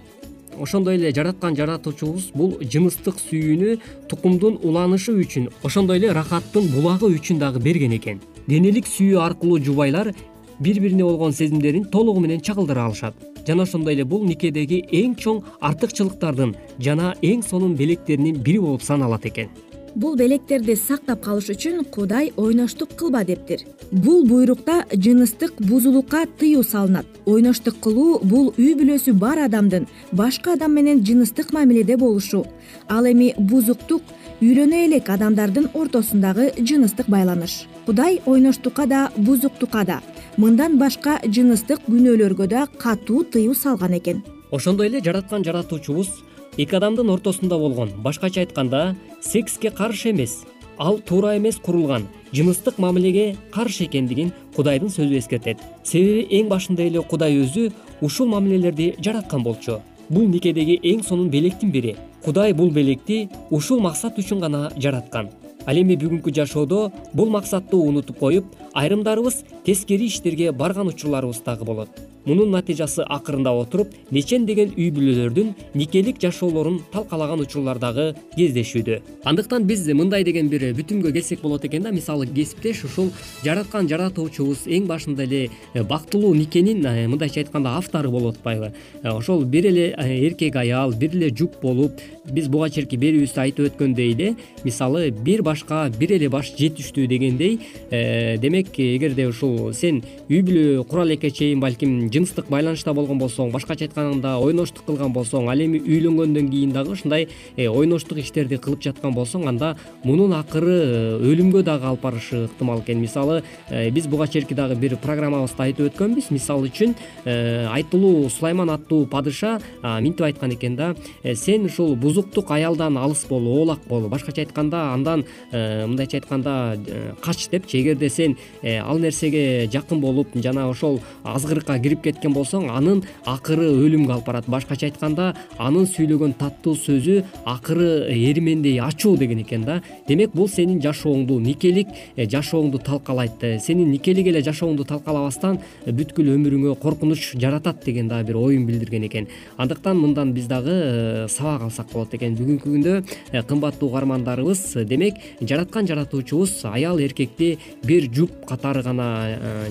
Ошондой 0.59 0.97
эле 0.97 1.13
жараткан 1.13 1.57
жаратуучубуз 1.57 2.31
бул 2.35 2.57
жыныстык 2.61 3.19
сүйүүнү 3.21 3.77
тукумдун 4.09 4.59
уланышы 4.63 5.13
үчүн 5.13 5.51
ошондой 5.63 5.99
эле 5.99 6.13
рахаттын 6.17 6.71
булагы 6.73 7.11
үчүн 7.13 7.39
дагы 7.39 7.61
берген 7.61 7.97
экен. 7.99 8.23
Денелик 8.47 8.89
сүйүү 8.89 9.21
аркылуу 9.21 9.61
жубайлар 9.61 10.15
бири 10.59 10.81
бирине 10.81 11.05
болгон 11.05 11.33
сезимдерин 11.33 11.85
толугу 11.85 12.21
менен 12.21 12.41
чагылдыра 12.41 12.87
алышат. 12.87 13.15
Жана 13.47 13.63
ошондой 13.63 13.95
эле 13.95 14.05
бул 14.05 14.25
никедеги 14.25 14.81
эң 14.91 15.15
чоң 15.21 15.45
артыкчылыктардын 15.61 16.57
жана 16.79 17.15
эң 17.23 17.45
сонун 17.45 17.77
белектеринин 17.77 18.41
бири 18.43 18.59
болуп 18.59 18.83
саналат 18.83 19.27
экен 19.27 19.51
бул 19.97 20.17
белектерди 20.17 20.77
сактап 20.77 21.23
калыш 21.25 21.49
үчүн 21.55 21.85
кудай 21.93 22.29
ойноштук 22.37 22.93
кылба 23.01 23.25
дептир. 23.25 23.63
Бул 23.91 24.27
буйрукта 24.29 24.85
жыныстык 24.93 25.57
бузулукка 25.59 26.27
тыюу 26.39 26.63
салынат. 26.63 27.07
Ойноштук 27.25 27.81
кылуу 27.81 28.21
бул 28.23 28.53
үй 28.59 28.75
бүлөсү 28.77 29.15
бар 29.17 29.41
адамдын 29.47 29.89
башка 30.13 30.53
адам 30.53 30.77
менен 30.77 31.03
жыныстык 31.05 31.53
мамиледе 31.53 31.97
болушу. 31.97 32.45
Ал 32.89 33.09
эми 33.09 33.33
бузуктук 33.39 34.03
үйлөнө 34.43 34.85
элек 34.85 35.09
адамдардын 35.09 35.71
ортосундагы 35.73 36.53
жыныстык 36.59 37.09
байланыш. 37.09 37.65
Кудай 37.87 38.21
ойноштукка 38.27 38.87
да 38.87 39.11
бузуктукка 39.17 39.85
да 39.85 40.01
мындан 40.37 40.77
башка 40.79 41.21
жыныстык 41.25 41.87
күнөөлөргө 41.89 42.47
да 42.47 42.67
катуу 42.79 43.25
тыюу 43.25 43.55
салган 43.55 43.97
экен. 43.97 44.25
Ошондой 44.51 44.89
эле 44.89 45.01
жараткан 45.01 45.45
жаратуучубуз 45.45 46.11
эки 46.57 46.75
адамдын 46.75 47.11
ортосунда 47.11 47.57
болгон 47.59 47.91
башкача 48.03 48.41
айтканда 48.41 48.97
секске 49.27 49.71
каршы 49.71 50.11
эмес 50.11 50.45
ал 50.79 50.99
туура 50.99 51.37
эмес 51.37 51.57
курулган 51.57 52.07
жыныстык 52.33 52.79
мамилеге 52.79 53.37
каршы 53.51 53.85
экендигин 53.85 54.33
кудайдын 54.55 54.89
сөзү 54.89 55.19
эскертет. 55.19 55.59
Себеби 55.85 56.27
эң 56.41 56.49
башында 56.49 56.85
эле 56.87 57.03
кудай 57.03 57.37
өзү 57.41 57.71
ушул 58.01 58.29
мамилелерди 58.29 58.95
жараткан 58.99 59.43
болчу. 59.43 59.81
Бул 60.09 60.29
никедеги 60.29 60.79
эң 60.83 61.03
сонун 61.05 61.31
белектин 61.31 61.71
бири. 61.71 61.97
Кудай 62.25 62.53
бул 62.53 62.71
белекти 62.71 63.29
ушул 63.51 63.81
максат 63.81 64.19
үчүн 64.19 64.41
гана 64.41 64.71
жараткан. 64.77 65.31
Ал 65.67 65.81
эми 65.81 65.97
бүгүнкү 65.97 66.35
жашоодо 66.35 66.91
бул 67.13 67.31
максатты 67.31 67.77
унутуп 67.77 68.19
коюп 68.19 68.53
айрымдарыбыз 68.75 69.43
тескери 69.65 70.07
иштерге 70.07 70.53
барган 70.53 70.93
учурларыбыз 70.93 71.43
дагы 71.47 71.65
болот 71.65 71.89
мунун 72.27 72.51
натыйжасы 72.55 73.05
акырында 73.07 73.53
отуруп 73.57 73.95
нечендеген 74.11 74.75
үй 74.77 74.91
бүлөлөрдүн 74.95 75.55
никелик 75.75 76.21
жашоолорун 76.23 76.81
талкалаган 76.93 77.41
учурлар 77.45 77.79
дагы 77.79 78.13
кездешүүдө. 78.37 79.01
Андыктан 79.25 79.67
биз 79.67 79.87
мындай 79.95 80.25
деген 80.27 80.51
бир 80.51 80.69
бүтүмгө 80.77 81.13
келсек 81.15 81.41
болот 81.43 81.65
экен 81.65 81.87
да. 81.87 81.95
Мисалы 81.95 82.27
кесиптеш 82.27 82.85
ушул 82.85 83.13
жараткан 83.45 83.89
жаратуучубуз 83.91 84.67
эң 84.67 84.87
башында 84.91 85.25
эле 85.27 85.49
э, 85.75 85.83
бактылуу 85.83 86.35
никенин 86.35 86.85
э, 86.87 87.07
мындайча 87.09 87.41
айтканда 87.41 87.77
автору 87.79 88.11
болуп 88.11 88.37
атпайбы 88.37 88.73
э, 89.03 89.09
ошол 89.09 89.45
бир 89.45 89.67
эле 89.67 89.89
эркек 89.97 90.57
аял 90.57 90.93
бир 90.93 91.15
эле 91.17 91.31
жуп 91.31 91.61
болуп 91.63 92.01
биз 92.33 92.49
буга 92.53 92.71
чейинки 92.71 92.99
берүүбүздө 93.01 93.43
айтып 93.45 93.71
өткөндөй 93.71 94.13
эле 94.15 94.35
мисалы 94.65 95.11
бир 95.11 95.43
башка 95.47 95.87
бир 95.99 96.17
эле 96.19 96.29
баш 96.29 96.53
жетиштүү 96.59 97.07
дегендей 97.11 97.59
демек 97.91 98.73
эгерде 98.79 99.29
ушул 99.31 99.73
сен 99.75 100.03
үй 100.29 100.43
бүлө 100.47 100.85
кура 100.89 101.07
элекке 101.07 101.31
чейин 101.31 101.61
балким 101.61 102.11
жыныстык 102.13 102.51
байланышта 102.51 102.95
болгон 102.95 103.19
болсоң 103.19 103.53
башкача 103.55 103.87
айтканда 103.87 104.37
ойноштук 104.43 104.87
кылган 104.87 105.13
болсоң 105.15 105.51
ал 105.51 105.61
эми 105.61 105.81
үйлөнгөндөн 105.81 106.51
кийин 106.51 106.73
дагы 106.73 106.93
ушундай 106.97 107.29
э, 107.57 107.69
ойноштук 107.69 108.19
иштерди 108.19 108.59
кылып 108.63 108.83
жаткан 108.85 109.15
болсоң 109.15 109.47
анда 109.51 109.75
мунун 110.05 110.35
акыры 110.37 110.77
э, 110.77 111.19
өлүмгө 111.31 111.63
дагы 111.67 111.89
алып 111.91 112.03
барышы 112.03 112.45
ыктымал 112.47 112.83
экен. 112.83 113.01
Мисалы 113.01 113.43
э, 113.71 113.91
биз 113.91 114.07
буга 114.07 114.29
чейинки 114.29 114.55
дагы 114.55 114.77
бир 114.77 114.97
программабызда 115.03 115.69
айтып 115.69 115.91
өткөнбүз. 115.91 116.31
Мисал 116.31 116.65
үчүн 116.67 116.95
айтылуу 117.27 118.29
сулайман 118.31 118.71
аттуу 118.75 119.07
падыша 119.11 119.59
минтип 119.83 120.27
айткан 120.27 120.55
экен 120.55 120.77
да 120.77 120.95
сен 121.35 121.67
ушул 121.67 121.97
бузуктук 122.17 122.51
аялдан 122.51 122.97
алыс 122.97 123.27
бол 123.29 123.47
оолак 123.47 123.81
бол 123.89 124.09
башкача 124.09 124.41
айтканда 124.41 124.95
андан 124.95 125.25
мындайча 125.53 126.17
айтканда 126.17 126.79
кач 127.21 127.49
депчи 127.51 127.81
эгерде 127.83 128.09
сен 128.09 128.37
ал 128.63 128.99
нерсеге 128.99 129.69
жакын 129.73 130.01
болуп 130.01 130.29
жана 130.35 130.69
ошол 130.71 131.01
азгырыкка 131.25 131.79
кирип 131.79 132.03
кеткен 132.03 132.33
болсоң 132.33 132.71
анын 132.73 133.03
акыры 133.27 133.69
өлүмгө 133.69 134.17
алып 134.17 134.27
барат. 134.27 134.49
Башкача 134.49 134.87
айтканда 134.89 135.35
анын 135.59 135.87
сүйлөгөн 135.91 136.37
таттуу 136.39 136.75
сөзү 136.79 137.23
акыры 137.45 138.09
эримендей 138.13 138.81
ачуу 138.81 139.17
деген 139.17 139.43
экен 139.43 139.65
да. 139.65 139.81
Демек 140.09 140.33
бул 140.35 140.49
сенин 140.49 140.81
жашооңду 140.81 141.39
никелик 141.41 141.89
э, 142.17 142.27
жашооңду 142.27 142.81
талкалайт. 142.85 143.43
Э, 143.43 143.59
сенин 143.61 143.91
никелик 143.91 144.27
эле 144.31 144.43
жашооңду 144.47 144.87
талкалабастан 144.89 145.59
э, 145.59 145.93
бүткүл 145.93 146.33
өмүрүңө 146.37 146.77
коркунуч 146.81 147.35
жаратат 147.37 147.85
деген 147.85 148.09
дагы 148.09 148.33
бир 148.33 148.41
оюн 148.41 148.67
билдирген 148.67 149.07
экен. 149.09 149.29
Андыктан 149.57 149.99
мындан 150.01 150.33
биз 150.37 150.47
дагы 150.47 151.27
сабак 151.29 151.67
алсак 151.69 151.93
болот 151.93 152.06
экен. 152.15 152.37
Бүгүнкү 152.39 152.71
күндө 152.71 153.43
кымбаттуу 153.49 153.89
угармандарыбыз 153.91 154.87
демек 154.87 155.19
жараткан 155.41 155.87
жаратуучубуз 155.87 156.65
аял 156.71 156.99
эркекти 156.99 157.59
бир 157.85 158.09
жуп 158.13 158.47
катары 158.47 158.83
гана 158.83 159.09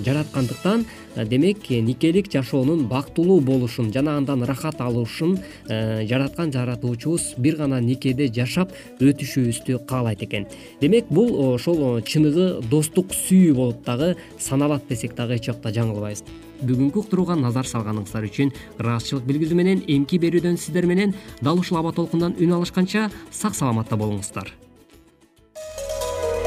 жараткандыктан 0.05 0.85
демек 1.23 1.69
никелик 1.69 2.31
жашоонун 2.31 2.87
бактылуу 2.87 3.39
болушун 3.41 3.91
жана 3.93 4.17
андан 4.17 4.43
рахат 4.43 4.81
алышын 4.81 5.37
э, 5.69 6.05
жараткан 6.05 6.51
жаратуучубуз 6.51 7.35
бир 7.37 7.55
гана 7.55 7.79
никеде 7.79 8.27
жашап 8.27 8.71
өтүшүбүздү 8.99 9.85
каалайт 9.87 10.23
экен. 10.23 10.47
Демек 10.81 11.07
бул 11.09 11.53
ошол 11.53 12.01
чыныгы 12.01 12.61
достук 12.69 13.13
сүйүү 13.13 13.55
болуп 13.55 13.85
дагы 13.85 14.15
саналат 14.39 14.87
десек 14.89 15.15
дагы 15.15 15.39
эч 15.39 15.49
убакта 15.49 15.71
жаңылбайбыз 15.79 16.44
бүгүнкү 16.61 17.03
уктурууга 17.03 17.35
назар 17.39 17.67
салганыңыздар 17.69 18.27
үчүн 18.29 18.53
ыраазычылык 18.79 19.25
билгизүү 19.27 19.57
менен 19.59 19.83
эмки 19.87 20.19
берүүдөн 20.21 20.59
сиздер 20.61 20.87
менен 20.89 21.15
дал 21.41 21.59
ушул 21.59 21.79
аба 21.81 21.91
толкундан 21.95 22.37
үн 22.39 22.55
алышканча 22.59 23.09
сак 23.31 23.55
саламатта 23.57 23.97
болуңуздар. 23.99 24.53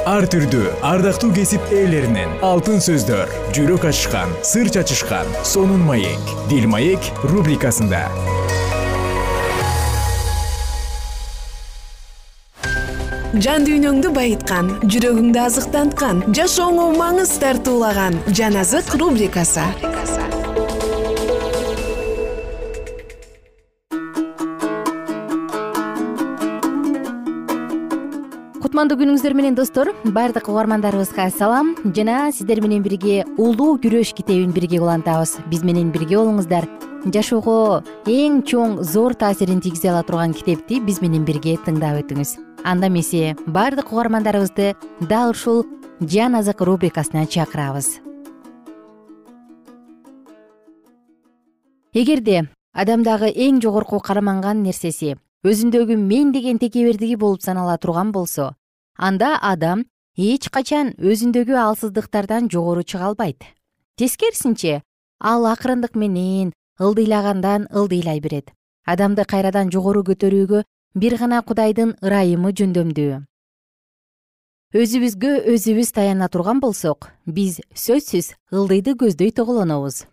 Ар 0.09 0.25
түрдүү 0.33 0.71
ардактуу 0.89 1.35
кесип 1.37 1.69
ээлеринен 1.75 2.39
алтын 2.47 2.81
сөздөр 2.81 3.29
жүрөк 3.53 3.85
ачышкан 3.91 4.33
сыр 4.41 4.73
чачышкан 4.73 5.29
сонун 5.45 5.85
маек 5.85 6.35
дил 6.49 6.65
маек 6.73 7.13
рубрикасында 7.29 8.07
жан 13.37 13.67
дүйнөңдү 13.67 14.09
байыткан 14.17 14.71
жүрөгүңдү 14.89 15.41
азыктанткан 15.43 16.23
жашооңо 16.33 16.87
маңыз 16.97 17.35
тартуулаган 17.43 18.17
жан 18.33 18.57
азык 18.57 18.89
рубрикасы. 18.97 19.67
Кутмандуу 28.65 28.97
күнүңүздөр 28.97 29.37
менен 29.37 29.57
достор 29.59 29.93
баардык 30.05 30.49
угармандарыбызга 30.49 31.29
салам. 31.37 31.77
Жана 31.85 32.31
сиздер 32.33 32.63
менен 32.65 32.81
бирге 32.81 33.27
улуу 33.37 33.77
күрөш 33.77 34.17
китебин 34.17 34.57
бирге 34.57 34.81
улантабыз. 34.81 35.37
Биз 35.53 35.65
менен 35.69 35.93
бирге 35.93 36.17
болуңуздар 36.17 36.65
жашоого 37.07 37.85
эң 38.11 38.43
чоң 38.43 38.83
зор 38.83 39.15
таасирин 39.15 39.61
тийгизе 39.63 39.93
ала 39.93 40.03
турган 40.03 40.35
китепти 40.35 40.81
биз 40.83 41.01
менен 41.03 41.25
бирге 41.25 41.57
тыңдап 41.65 42.03
өтүңүз. 42.03 42.35
Анда 42.65 42.89
эмесе 42.91 43.37
баардык 43.47 43.93
угармандарыбызды 43.93 44.75
дал 45.01 45.31
ушул 45.31 45.65
жан 46.01 46.35
азык 46.35 46.61
рубрикасына 46.61 47.27
чакырабыз. 47.27 48.01
Эгерде 51.95 52.49
адамдагы 52.75 53.31
эң 53.31 53.63
жогорку 53.63 54.01
карманган 54.01 54.63
нерсеси 54.63 55.17
өзүндөгү 55.47 55.97
мен 55.97 56.33
деген 56.33 56.59
текебердиги 56.59 57.15
болуп 57.15 57.43
санала 57.43 57.79
турган 57.79 58.11
болсо 58.13 58.55
анда 58.99 59.39
адам 59.41 59.87
эч 60.17 60.51
качан 60.51 60.93
өзүндөгү 60.99 61.55
алсыздыктардан 61.55 62.51
жогору 62.51 62.83
чыга 62.83 63.07
албайт. 63.07 63.45
Тескерисинче 63.97 64.83
ал 65.21 65.47
акырындык 65.47 65.95
менен 65.95 66.53
ылдыйлагандан 66.81 67.69
ылдыйлай 67.71 68.21
берет. 68.21 68.53
Адамды 68.85 69.25
кайрадан 69.25 69.71
жогору 69.71 70.03
көтөрүүгө 70.03 70.63
бир 70.95 71.17
гана 71.19 71.43
кудайдын 71.43 71.97
ырайымы 72.03 72.53
жөндөмдүү. 72.53 73.19
Өзүбүзгө 74.77 75.33
өзүбүз 75.55 75.93
таяна 75.97 76.29
турган 76.29 76.61
болсок 76.61 77.11
биз 77.25 77.61
сөзсүз 77.75 78.35
ылдыйды 78.53 78.95
көздөй 79.01 79.33
тоголонобуз. 79.33 80.07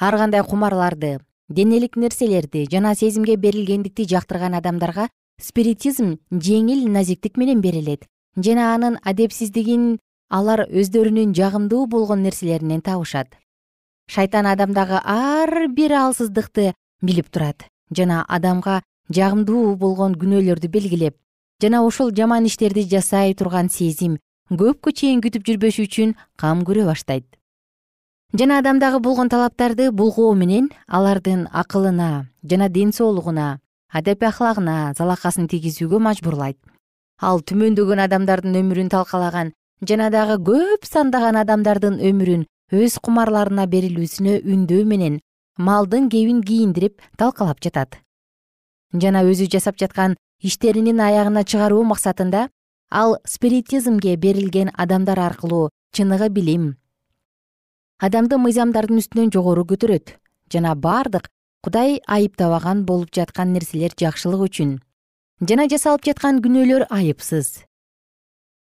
Ар 0.00 0.16
кандай 0.16 0.42
кумарларды 0.42 1.18
денелик 1.48 1.96
нерселерди 1.96 2.66
жана 2.70 2.94
сезимге 2.94 3.36
берилгендикти 3.36 4.06
жактырган 4.10 4.54
адамдарга 4.54 5.08
спиритизм 5.42 6.16
жеңил 6.30 6.86
назиктик 6.88 7.36
менен 7.36 7.60
берилет 7.60 8.06
жана 8.36 8.74
анын 8.74 8.98
адепсиздигин 9.02 9.98
алар 10.30 10.62
өздөрүнүн 10.70 11.34
жагымдуу 11.34 11.86
болгон 11.90 12.22
нерселеринен 12.22 12.82
табышат 12.86 13.34
шайтан 14.10 14.46
адамдагы 14.50 14.98
ар 15.04 15.68
бир 15.68 15.92
алсыздыкты 15.94 16.74
билип 17.00 17.30
турат. 17.30 17.68
Жана 17.94 18.24
адамга 18.28 18.82
жагымдуу 19.10 19.76
болгон 19.76 20.14
күнөөлөрдү 20.18 20.68
белгилеп 20.68 21.16
жана 21.62 21.84
ошол 21.86 22.10
жаман 22.16 22.46
иштерди 22.46 22.86
жасай 22.90 23.34
турган 23.34 23.68
сезим 23.70 24.18
көпкө 24.50 24.92
чейин 24.98 25.22
күтүп 25.22 25.46
жүрбөш 25.46 25.78
үчүн 25.84 26.14
кам 26.36 26.64
көрө 26.66 26.86
баштайт. 26.90 27.26
Жана 28.34 28.58
адамдагы 28.62 28.98
болгон 28.98 29.28
талаптарды 29.28 29.90
булгоо 29.90 30.34
менен 30.34 30.70
алардын 30.86 31.48
акылына 31.52 32.26
жана 32.42 32.68
ден 32.68 32.92
соолугуна 32.92 33.58
адеп 33.92 34.22
ахлагына 34.22 34.94
залакасын 34.98 35.46
тийгизүүгө 35.50 35.98
мажбурлайт. 35.98 36.58
Ал 37.20 37.42
түмөндөгөн 37.42 38.06
адамдардын 38.06 38.58
өмүрүн 38.62 38.90
талкалаган 38.90 39.52
жана 39.86 40.10
дагы 40.10 40.38
көп 40.46 40.86
сандаган 40.86 41.36
адамдардын 41.42 41.98
өмүрүн 41.98 42.46
өз 42.70 42.98
кумарларына 43.02 43.66
берилүүсүнө 43.66 44.40
үндөө 44.46 44.84
менен 44.86 45.18
малдын 45.58 46.08
кебин 46.08 46.42
кийиндирип 46.42 47.02
талкалап 47.18 47.60
жатат. 47.62 47.98
Жана 48.94 49.22
өзү 49.26 49.50
жасап 49.50 49.78
жаткан 49.78 50.16
иштеринин 50.42 51.00
аягына 51.00 51.44
чыгаруу 51.44 51.82
максатында 51.84 52.48
ал 52.90 53.16
спиритизмге 53.26 54.16
берилген 54.16 54.70
адамдар 54.74 55.18
аркылуу 55.18 55.70
чыныгы 55.94 56.28
билим. 56.28 56.76
Адамды 57.98 58.38
мыйзамдардын 58.38 59.02
үстүнөн 59.02 59.34
жогору 59.34 59.66
көтөрөт 59.66 60.16
жана 60.52 60.74
бардык 60.74 61.28
кудай 61.62 62.00
айыптабаган 62.06 62.86
болуп 62.86 63.12
жаткан 63.14 63.52
нерселер 63.52 63.92
жакшылык 63.98 64.46
үчүн 64.46 64.78
жана 65.40 65.66
жасалып 65.68 66.04
жаткан 66.04 66.40
күнөөлөр 66.44 66.86
айыпсыз. 66.92 67.64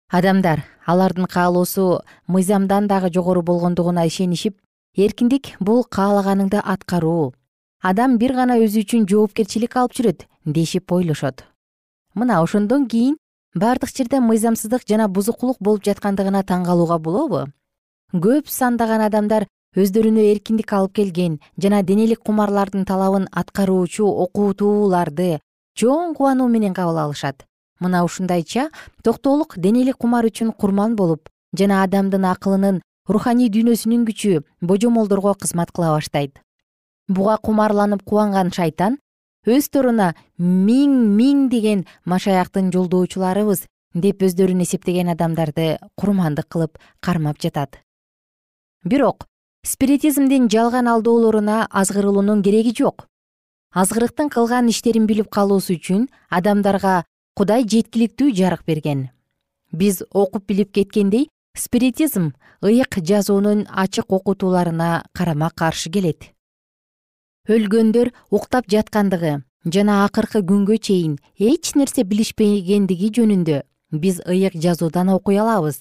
Адамдар 0.09 0.65
алардын 0.87 1.27
каалоосу 1.27 2.03
мыйзамдан 2.27 2.89
дагы 2.89 3.13
жогору 3.13 3.43
болгондугуна 3.43 4.07
ишенишип 4.07 4.59
эркиндик 4.97 5.55
бул 5.61 5.85
каалаганыңды 5.85 6.61
аткаруу. 6.65 7.33
Адам 7.83 8.19
бир 8.19 8.35
гана 8.35 8.59
өзү 8.59 8.85
үчүн 8.85 9.07
жоопкерчилик 9.09 9.77
алып 9.77 9.97
жүрөт 9.99 10.27
дешип 10.45 10.93
ойлошот. 10.93 11.45
Мына 12.15 12.43
ошондон 12.43 12.87
кийин 12.89 13.17
бардык 13.55 13.91
жерде 13.97 14.21
мыйзамсыздык 14.21 14.87
жана 14.89 15.09
бузукулук 15.09 15.59
болуп 15.61 15.85
жаткандыгына 15.85 16.43
таң 16.45 16.65
калууга 16.67 16.99
болобу? 16.99 17.47
Көп 18.13 18.49
сандаган 18.49 19.01
адамдар 19.01 19.47
өздөрүнө 19.77 20.27
эркиндик 20.35 20.73
алып 20.77 20.93
келген 20.99 21.39
жана 21.57 21.83
денелик 21.83 22.21
кумарлардын 22.27 22.85
талабын 22.85 23.25
аткаруучу 23.33 24.05
окутууларды 24.27 25.39
чоң 25.81 26.13
кубануу 26.19 26.49
менен 26.53 26.75
кабыл 26.77 26.99
алышат 27.07 27.47
мына 27.83 28.05
ушундайча 28.07 28.71
токтоолук 29.03 29.59
денелик 29.59 29.99
кумар 29.99 30.29
үчүн 30.31 30.53
курман 30.53 30.97
болуп 30.97 31.29
жана 31.59 31.83
адамдын 31.83 32.25
акылынын 32.33 32.81
руханий 33.09 33.51
дүйнөсүнүн 33.51 34.07
күчү 34.09 34.43
божомолдорго 34.61 35.35
кызмат 35.35 35.73
кыла 35.75 35.97
баштайт. 35.97 36.39
Буга 37.09 37.37
кумарланып 37.43 38.05
кубанган 38.07 38.53
шайтан 38.55 38.99
өз 39.47 39.69
торуна 39.75 40.13
миң 40.39 40.95
миң 41.19 41.49
деген 41.51 41.85
машаяктын 42.07 42.71
жолдоочуларыбыз 42.75 43.67
деп 43.95 44.23
өздөрүн 44.23 44.63
эсептеген 44.63 45.11
адамдарды 45.13 45.79
курмандык 45.99 46.49
кылып 46.49 46.79
кармап 47.01 47.41
жатат. 47.43 47.81
Бирок 48.85 49.27
спиритизмдин 49.67 50.49
жалган 50.51 50.89
алдоолоруна 50.89 51.67
азгырылуунун 51.71 52.43
кереги 52.43 52.75
жок. 52.79 53.07
Азгырыктын 53.75 54.29
кылган 54.29 54.69
иштерин 54.69 55.07
билип 55.07 55.31
калуусу 55.31 55.75
үчүн 55.75 56.09
адамдарга 56.31 57.05
кудай 57.35 57.65
жеткиликтүү 57.65 58.33
жарык 58.37 58.65
берген. 58.67 59.09
Биз 59.73 60.03
окуп 60.11 60.47
билип 60.47 60.73
кеткендей 60.73 61.29
спиритизм 61.57 62.33
ыйык 62.63 62.99
жазуунун 63.01 63.67
ачык 63.69 64.13
окутууларына 64.13 65.05
карама 65.13 65.51
каршы 65.51 65.91
келет. 65.91 66.33
Өлгөндөр 67.49 68.13
уктап 68.31 68.69
жаткандыгы 68.69 69.43
жана 69.65 70.05
акыркы 70.05 70.43
күнгө 70.43 70.79
чейин 70.79 71.19
эч 71.39 71.75
нерсе 71.75 72.05
билишпегендиги 72.05 73.11
жөнүндө 73.19 73.63
биз 73.93 74.21
ыйык 74.27 74.55
жазуудан 74.55 75.09
окуй 75.09 75.39
алабыз. 75.39 75.81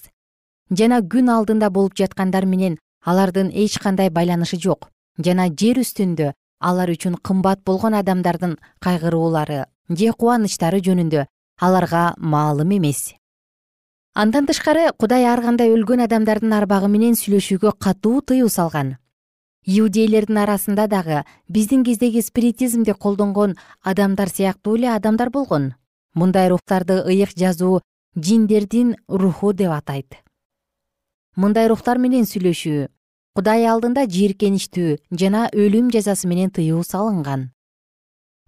Жана 0.70 1.02
күн 1.02 1.28
алдында 1.30 1.70
болуп 1.70 1.94
жаткандар 1.98 2.46
менен 2.46 2.78
алардын 3.04 3.50
эч 3.50 3.78
кандай 3.78 4.10
байланышы 4.10 4.56
жок 4.56 4.88
жана 5.18 5.48
жер 5.48 5.80
үстүндө 5.82 6.32
алар 6.60 6.92
үчүн 6.94 7.18
кымбат 7.26 7.62
болгон 7.66 7.94
адамдардын 7.98 8.56
кайгыруулары 8.84 9.64
же 9.90 10.12
кубанычтары 10.12 10.80
жөнүндө 10.86 11.26
аларга 11.62 12.14
маалым 12.18 12.74
эмес. 12.76 13.14
Андан 14.14 14.46
тышкары 14.46 14.90
кудай 14.98 15.24
ар 15.24 15.40
кандай 15.40 15.70
өлгөн 15.70 16.02
адамдардын 16.08 16.52
арбагы 16.58 16.88
менен 16.90 17.14
сүйлөшүүгө 17.14 17.70
катуу 17.78 18.18
тыюу 18.20 18.48
салган. 18.50 18.96
Иудейлердин 19.64 20.40
арасында 20.42 20.88
дагы 20.90 21.22
биздин 21.48 21.84
кездеги 21.86 22.20
спиритизмди 22.20 22.92
колдонгон 22.98 23.54
адамдар 23.80 24.28
сыяктуу 24.28 24.74
эле 24.76 24.90
адамдар 24.90 25.30
болгон. 25.30 25.74
Мындай 26.14 26.50
рухтарды 26.50 26.98
ыйык 27.06 27.30
жазуу 27.38 27.80
жиндердин 28.16 28.96
руху 29.08 29.52
деп 29.52 29.70
атайт. 29.70 30.18
Мындай 31.36 31.70
рухтар 31.70 32.02
менен 32.02 32.26
сүйлөшүү 32.26 32.88
кудай 33.38 33.64
алдында 33.70 34.08
жийиркеничтүү 34.10 34.98
жана 35.14 35.46
өлүм 35.54 35.94
жазасы 35.94 36.26
менен 36.26 36.50
тыюу 36.50 36.82
салынган. 36.82 37.52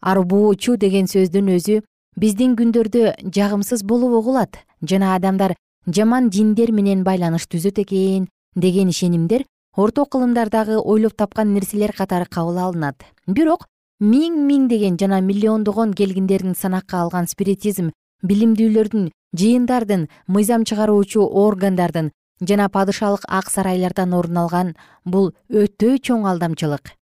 Арбоочу 0.03 0.77
деген 0.77 1.07
сөздүн 1.07 1.55
өзү 1.57 1.81
биздин 2.17 2.55
күндөрдө 2.57 3.15
жагымсыз 3.35 3.83
болуп 3.83 4.15
угулат 4.21 4.61
жана 4.83 5.15
адамдар 5.17 5.55
жаман 5.87 6.31
жиндер 6.31 6.71
менен 6.73 7.03
байланыш 7.05 7.47
түзөт 7.51 7.81
экен 7.83 8.29
деген 8.55 8.89
ишенимдер 8.89 9.45
орто 9.77 10.05
кылымдардагы 10.07 10.79
ойлоп 10.79 11.17
тапкан 11.17 11.53
нерселер 11.55 11.93
катары 11.93 12.27
кабыл 12.31 12.59
алынат. 12.59 13.03
Бирок 13.27 13.67
миң 14.01 14.39
миңдеген 14.47 14.97
жана 15.01 15.21
миллиондогон 15.21 15.95
келгиндерин 15.95 16.55
санакка 16.55 17.03
алган 17.03 17.27
спиритизм 17.27 17.91
билимдүүлөрдүн 18.23 19.11
жыйындардын 19.37 20.09
мыйзам 20.29 20.65
чыгаруучу 20.65 21.27
органдардын 21.27 22.13
жана 22.41 22.69
падышалык 22.69 23.27
ак 23.29 23.51
сарайлардан 23.51 24.15
орун 24.15 24.39
алган 24.45 24.75
бул 25.05 25.33
өтө 25.51 25.99
чоң 25.99 26.29
алдамчылык. 26.31 26.95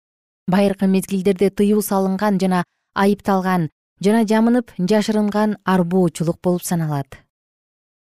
Байыркы 0.49 0.87
мезгилдерде 0.87 1.51
тыюу 1.51 1.83
салынган 1.83 2.41
жана 2.41 2.65
айыпталган 2.95 3.69
жана 4.05 4.25
жамынып 4.27 4.73
жашырынган 4.79 5.57
арбоочулук 5.65 6.41
болуп 6.43 6.65
саналат. 6.65 7.19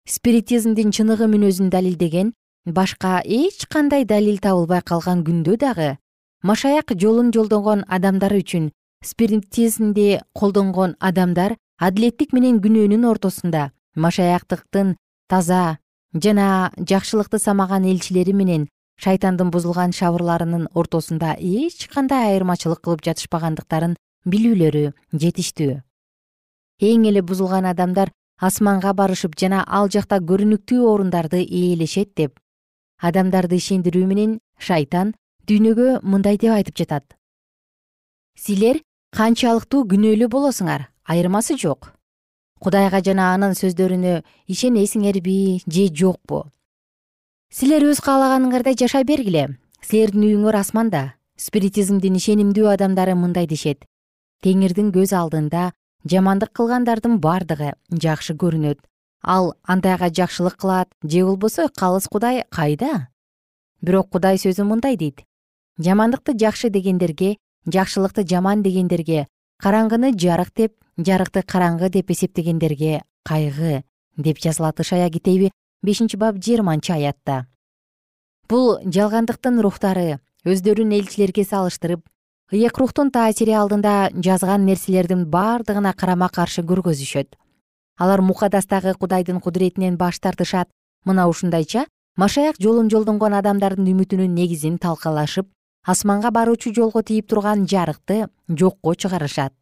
Спиритизмдин 0.08 0.92
чыныгы 0.92 1.28
мүнөзүн 1.32 1.70
далилдеген 1.72 2.34
башка 2.66 3.22
эч 3.26 3.66
кандай 3.68 4.06
далил 4.06 4.40
табылбай 4.40 4.82
калган 4.82 5.24
күндө 5.28 5.58
дагы 5.60 5.98
машаяк 6.44 6.94
жолун 7.00 7.32
жолдогон 7.36 7.84
адамдар 7.88 8.36
үчүн 8.36 8.72
спиритизмди 9.04 10.22
колдонгон 10.34 10.96
адамдар 11.00 11.58
адилеттик 11.80 12.32
менен 12.32 12.62
күнөөнүн 12.64 13.04
ортосунда 13.10 13.72
машаяктыктын 13.96 14.96
таза 15.28 15.78
жана 16.14 16.72
жакшылыкты 16.78 17.40
самаган 17.40 17.84
элчилери 17.84 18.32
менен 18.32 18.70
шайтандын 19.04 19.52
бузулган 19.52 19.92
шабырларынын 19.92 20.70
ортосунда 20.74 21.36
эч 21.40 21.88
кандай 21.92 22.32
айырмачылык 22.32 22.80
кылып 22.80 23.04
жатышпагандыктарын 23.08 23.98
билүүлөрү 24.26 24.92
жетиштүү. 25.14 25.82
Эң 26.84 27.08
эле 27.10 27.22
бузулган 27.22 27.68
адамдар 27.70 28.12
асманга 28.40 28.94
барышып 28.94 29.36
жана 29.40 29.64
ал 29.68 29.90
жакта 29.92 30.20
көрүнүктүү 30.20 30.88
орундарды 30.88 31.44
ээлешет 31.44 32.14
деп. 32.16 32.40
Адамдарды 33.02 33.60
ишендирүү 33.60 34.06
менен 34.08 34.40
шайтан 34.60 35.14
дүйнөгө 35.48 36.00
мындай 36.04 36.38
деп 36.38 36.56
айтып 36.56 36.80
жатат. 36.80 37.06
Силер 38.40 38.82
канчалыктуу 39.16 39.84
күнөөлүү 39.92 40.30
болосуңар 40.32 40.88
айырмасы 41.06 41.58
жок. 41.60 41.94
Кудайга 42.64 43.04
жана 43.04 43.34
анын 43.36 43.58
сөздөрүнө 43.60 44.22
ишенесиңерби 44.48 45.64
же 45.68 45.88
жокпу. 45.92 46.46
Силер 47.52 47.84
өз 47.92 48.00
каалаганыңардай 48.02 48.80
жашай 48.80 49.04
бергиле. 49.04 49.50
Силердин 49.84 50.24
үйүңөр 50.32 50.58
асманда. 50.64 51.14
Спиритизмдин 51.38 52.16
ишенимдүү 52.16 52.70
адамдары 52.72 53.16
мындай 53.20 53.48
дешет 53.50 53.84
теңирдин 54.44 54.92
көз 54.92 55.14
алдында 55.16 55.72
жамандык 56.04 56.52
кылгандардын 56.58 57.20
бардыгы 57.24 57.74
жакшы 57.90 58.36
көрүнөт. 58.36 58.80
Ал 59.24 59.54
андайга 59.64 60.10
жакшылык 60.12 60.58
кылат 60.60 60.90
же 61.02 61.24
болбосо 61.26 61.70
калыс 61.70 62.08
кудай 62.12 62.44
кайда? 62.52 63.08
Бирок 63.82 64.10
кудай 64.12 64.38
сөзү 64.38 64.66
мындай 64.68 64.98
дейт. 64.98 65.24
Жамандыкты 65.80 66.36
жакшы 66.38 66.70
дегендерге 66.70 67.38
жакшылыкты 67.66 68.28
жаман 68.28 68.64
дегендерге 68.64 69.28
караңгыны 69.64 70.12
жарык 70.20 70.52
деп 70.56 70.76
жарыкты 70.98 71.44
караңгы 71.48 71.90
деп 71.90 72.12
эсептегендерге 72.12 73.02
кайгы 73.24 73.84
деп 74.18 74.40
жазылат 74.44 74.80
ышая 74.80 75.10
китеби 75.10 75.52
бешинчи 75.82 76.18
бап 76.18 76.36
жыйырманчы 76.36 76.94
аятта. 76.94 77.48
Бул 78.50 78.78
жалгандыктын 78.84 79.62
рухтары 79.64 80.20
өздөрүн 80.44 80.92
элчилерге 81.00 81.46
салыштырып 81.48 82.04
ыйык 82.52 82.78
рухтун 82.78 83.12
таасири 83.12 83.54
алдында 83.56 84.12
жазган 84.14 84.66
нерселердин 84.66 85.26
бардыгына 85.32 85.94
карама 85.94 86.30
каршы 86.30 86.62
көргөзүшөт. 86.62 87.36
Алар 87.98 88.22
мукадастагы 88.22 88.94
кудайдын 89.00 89.40
кудуретинен 89.40 89.98
баш 89.98 90.20
тартышат. 90.20 90.70
Мына 91.06 91.28
ушундайча 91.28 91.86
машаяк 92.18 92.60
жолун 92.60 92.90
жолдонгон 92.90 93.34
адамдардын 93.34 93.88
үмүтүнүн 93.94 94.36
негизин 94.36 94.78
талкалашып 94.78 95.48
асманга 95.86 96.32
баруучу 96.32 96.74
жолго 96.74 97.04
тийип 97.04 97.28
турган 97.28 97.66
жарыкты 97.68 98.28
жокко 98.48 98.96
чыгарышат. 98.96 99.54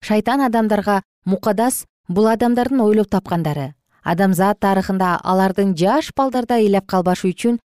Шайтан 0.00 0.40
адамдарга 0.40 1.02
мукадас 1.24 1.84
бул 2.08 2.28
адамдардын 2.28 2.80
ойлоп 2.80 3.08
тапкандары. 3.10 3.74
Адамзат 4.02 4.60
тарыхында 4.60 5.18
алардын 5.22 5.74
жаш 5.76 6.12
балдардай 6.16 6.64
ыйлап 6.66 6.86
калбашы 6.86 7.32
үчүн 7.32 7.58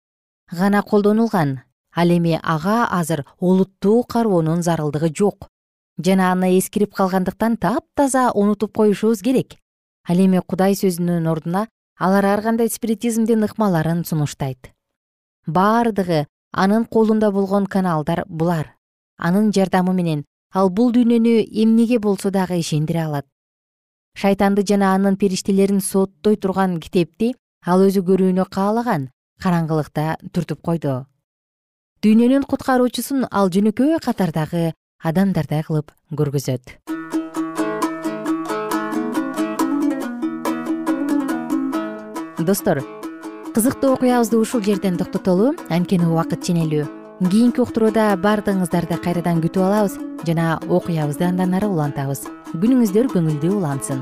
гана 0.51 0.81
колдонулган 0.81 1.59
ал 1.95 2.10
эми 2.10 2.39
ага 2.41 2.88
азыр 2.88 3.25
олуттуу 3.39 4.04
кароонун 4.04 4.63
зарылдыгы 4.63 5.10
жок. 5.15 5.47
Жана 5.97 6.32
аны 6.32 6.58
эскирип 6.58 6.93
калгандыктан 6.93 7.58
таптаза 7.58 8.32
унутуп 8.34 8.73
коюшубуз 8.73 9.21
керек. 9.21 9.58
Ал 10.08 10.17
эми 10.17 10.41
кудай 10.41 10.73
сөзүнүн 10.73 11.27
ордуна 11.27 11.67
алар 11.99 12.25
ар 12.25 12.41
кандай 12.41 12.69
спиритизмдин 12.69 13.43
ыкмаларын 13.43 14.06
сунуштайт. 14.06 14.71
Бардыгы 15.45 16.27
анын 16.51 16.86
колунда 16.86 17.32
болгон 17.32 17.67
каналдар 17.67 18.25
булар. 18.27 18.75
Анын 19.17 19.51
жардамы 19.51 19.93
менен 19.93 20.25
ал 20.54 20.69
бул 20.69 20.91
дүйнөнү 20.91 21.45
эмнеге 21.63 21.99
болсо 21.99 22.32
дагы 22.32 22.60
ишендире 22.60 23.04
алат? 23.04 23.25
Шайтанды 24.15 24.65
жана 24.67 24.95
анын 24.95 25.17
периштелерин 25.17 25.82
соттой 25.82 26.36
турган 26.36 26.80
китепти 26.80 27.36
ал 27.65 27.86
өзү 27.86 28.04
көрүүнү 28.08 28.47
каалаган 28.49 29.10
караңгылыкта 29.43 30.17
түртүп 30.34 30.62
койду 30.62 31.06
дүйнөнүн 32.01 32.47
куткаруучусун 32.49 33.27
ал 33.29 33.51
жөнөкөй 33.53 33.99
катардагы 34.01 34.71
адамдардай 35.05 35.61
кылып 35.67 35.91
көргөзөт. 36.17 36.71
Достор 42.41 42.81
кызыктуу 43.53 43.91
окуябызды 43.93 44.39
ушул 44.41 44.63
жерден 44.65 44.97
токтотолу 44.97 45.51
анткени 45.69 46.09
убакыт 46.09 46.41
ченелүү. 46.47 46.87
Кийинки 47.21 47.61
уктурууда 47.61 48.07
баардыгыңыздарды 48.17 48.97
кайрадан 49.05 49.43
күтүп 49.45 49.61
алабыз 49.67 49.99
жана 50.25 50.57
окуябызды 50.65 51.29
андан 51.29 51.53
ары 51.53 51.69
улантабыз. 51.69 52.25
Күнүңүздөр 52.57 53.13
көңүлдүү 53.13 53.53
улансын 53.59 54.01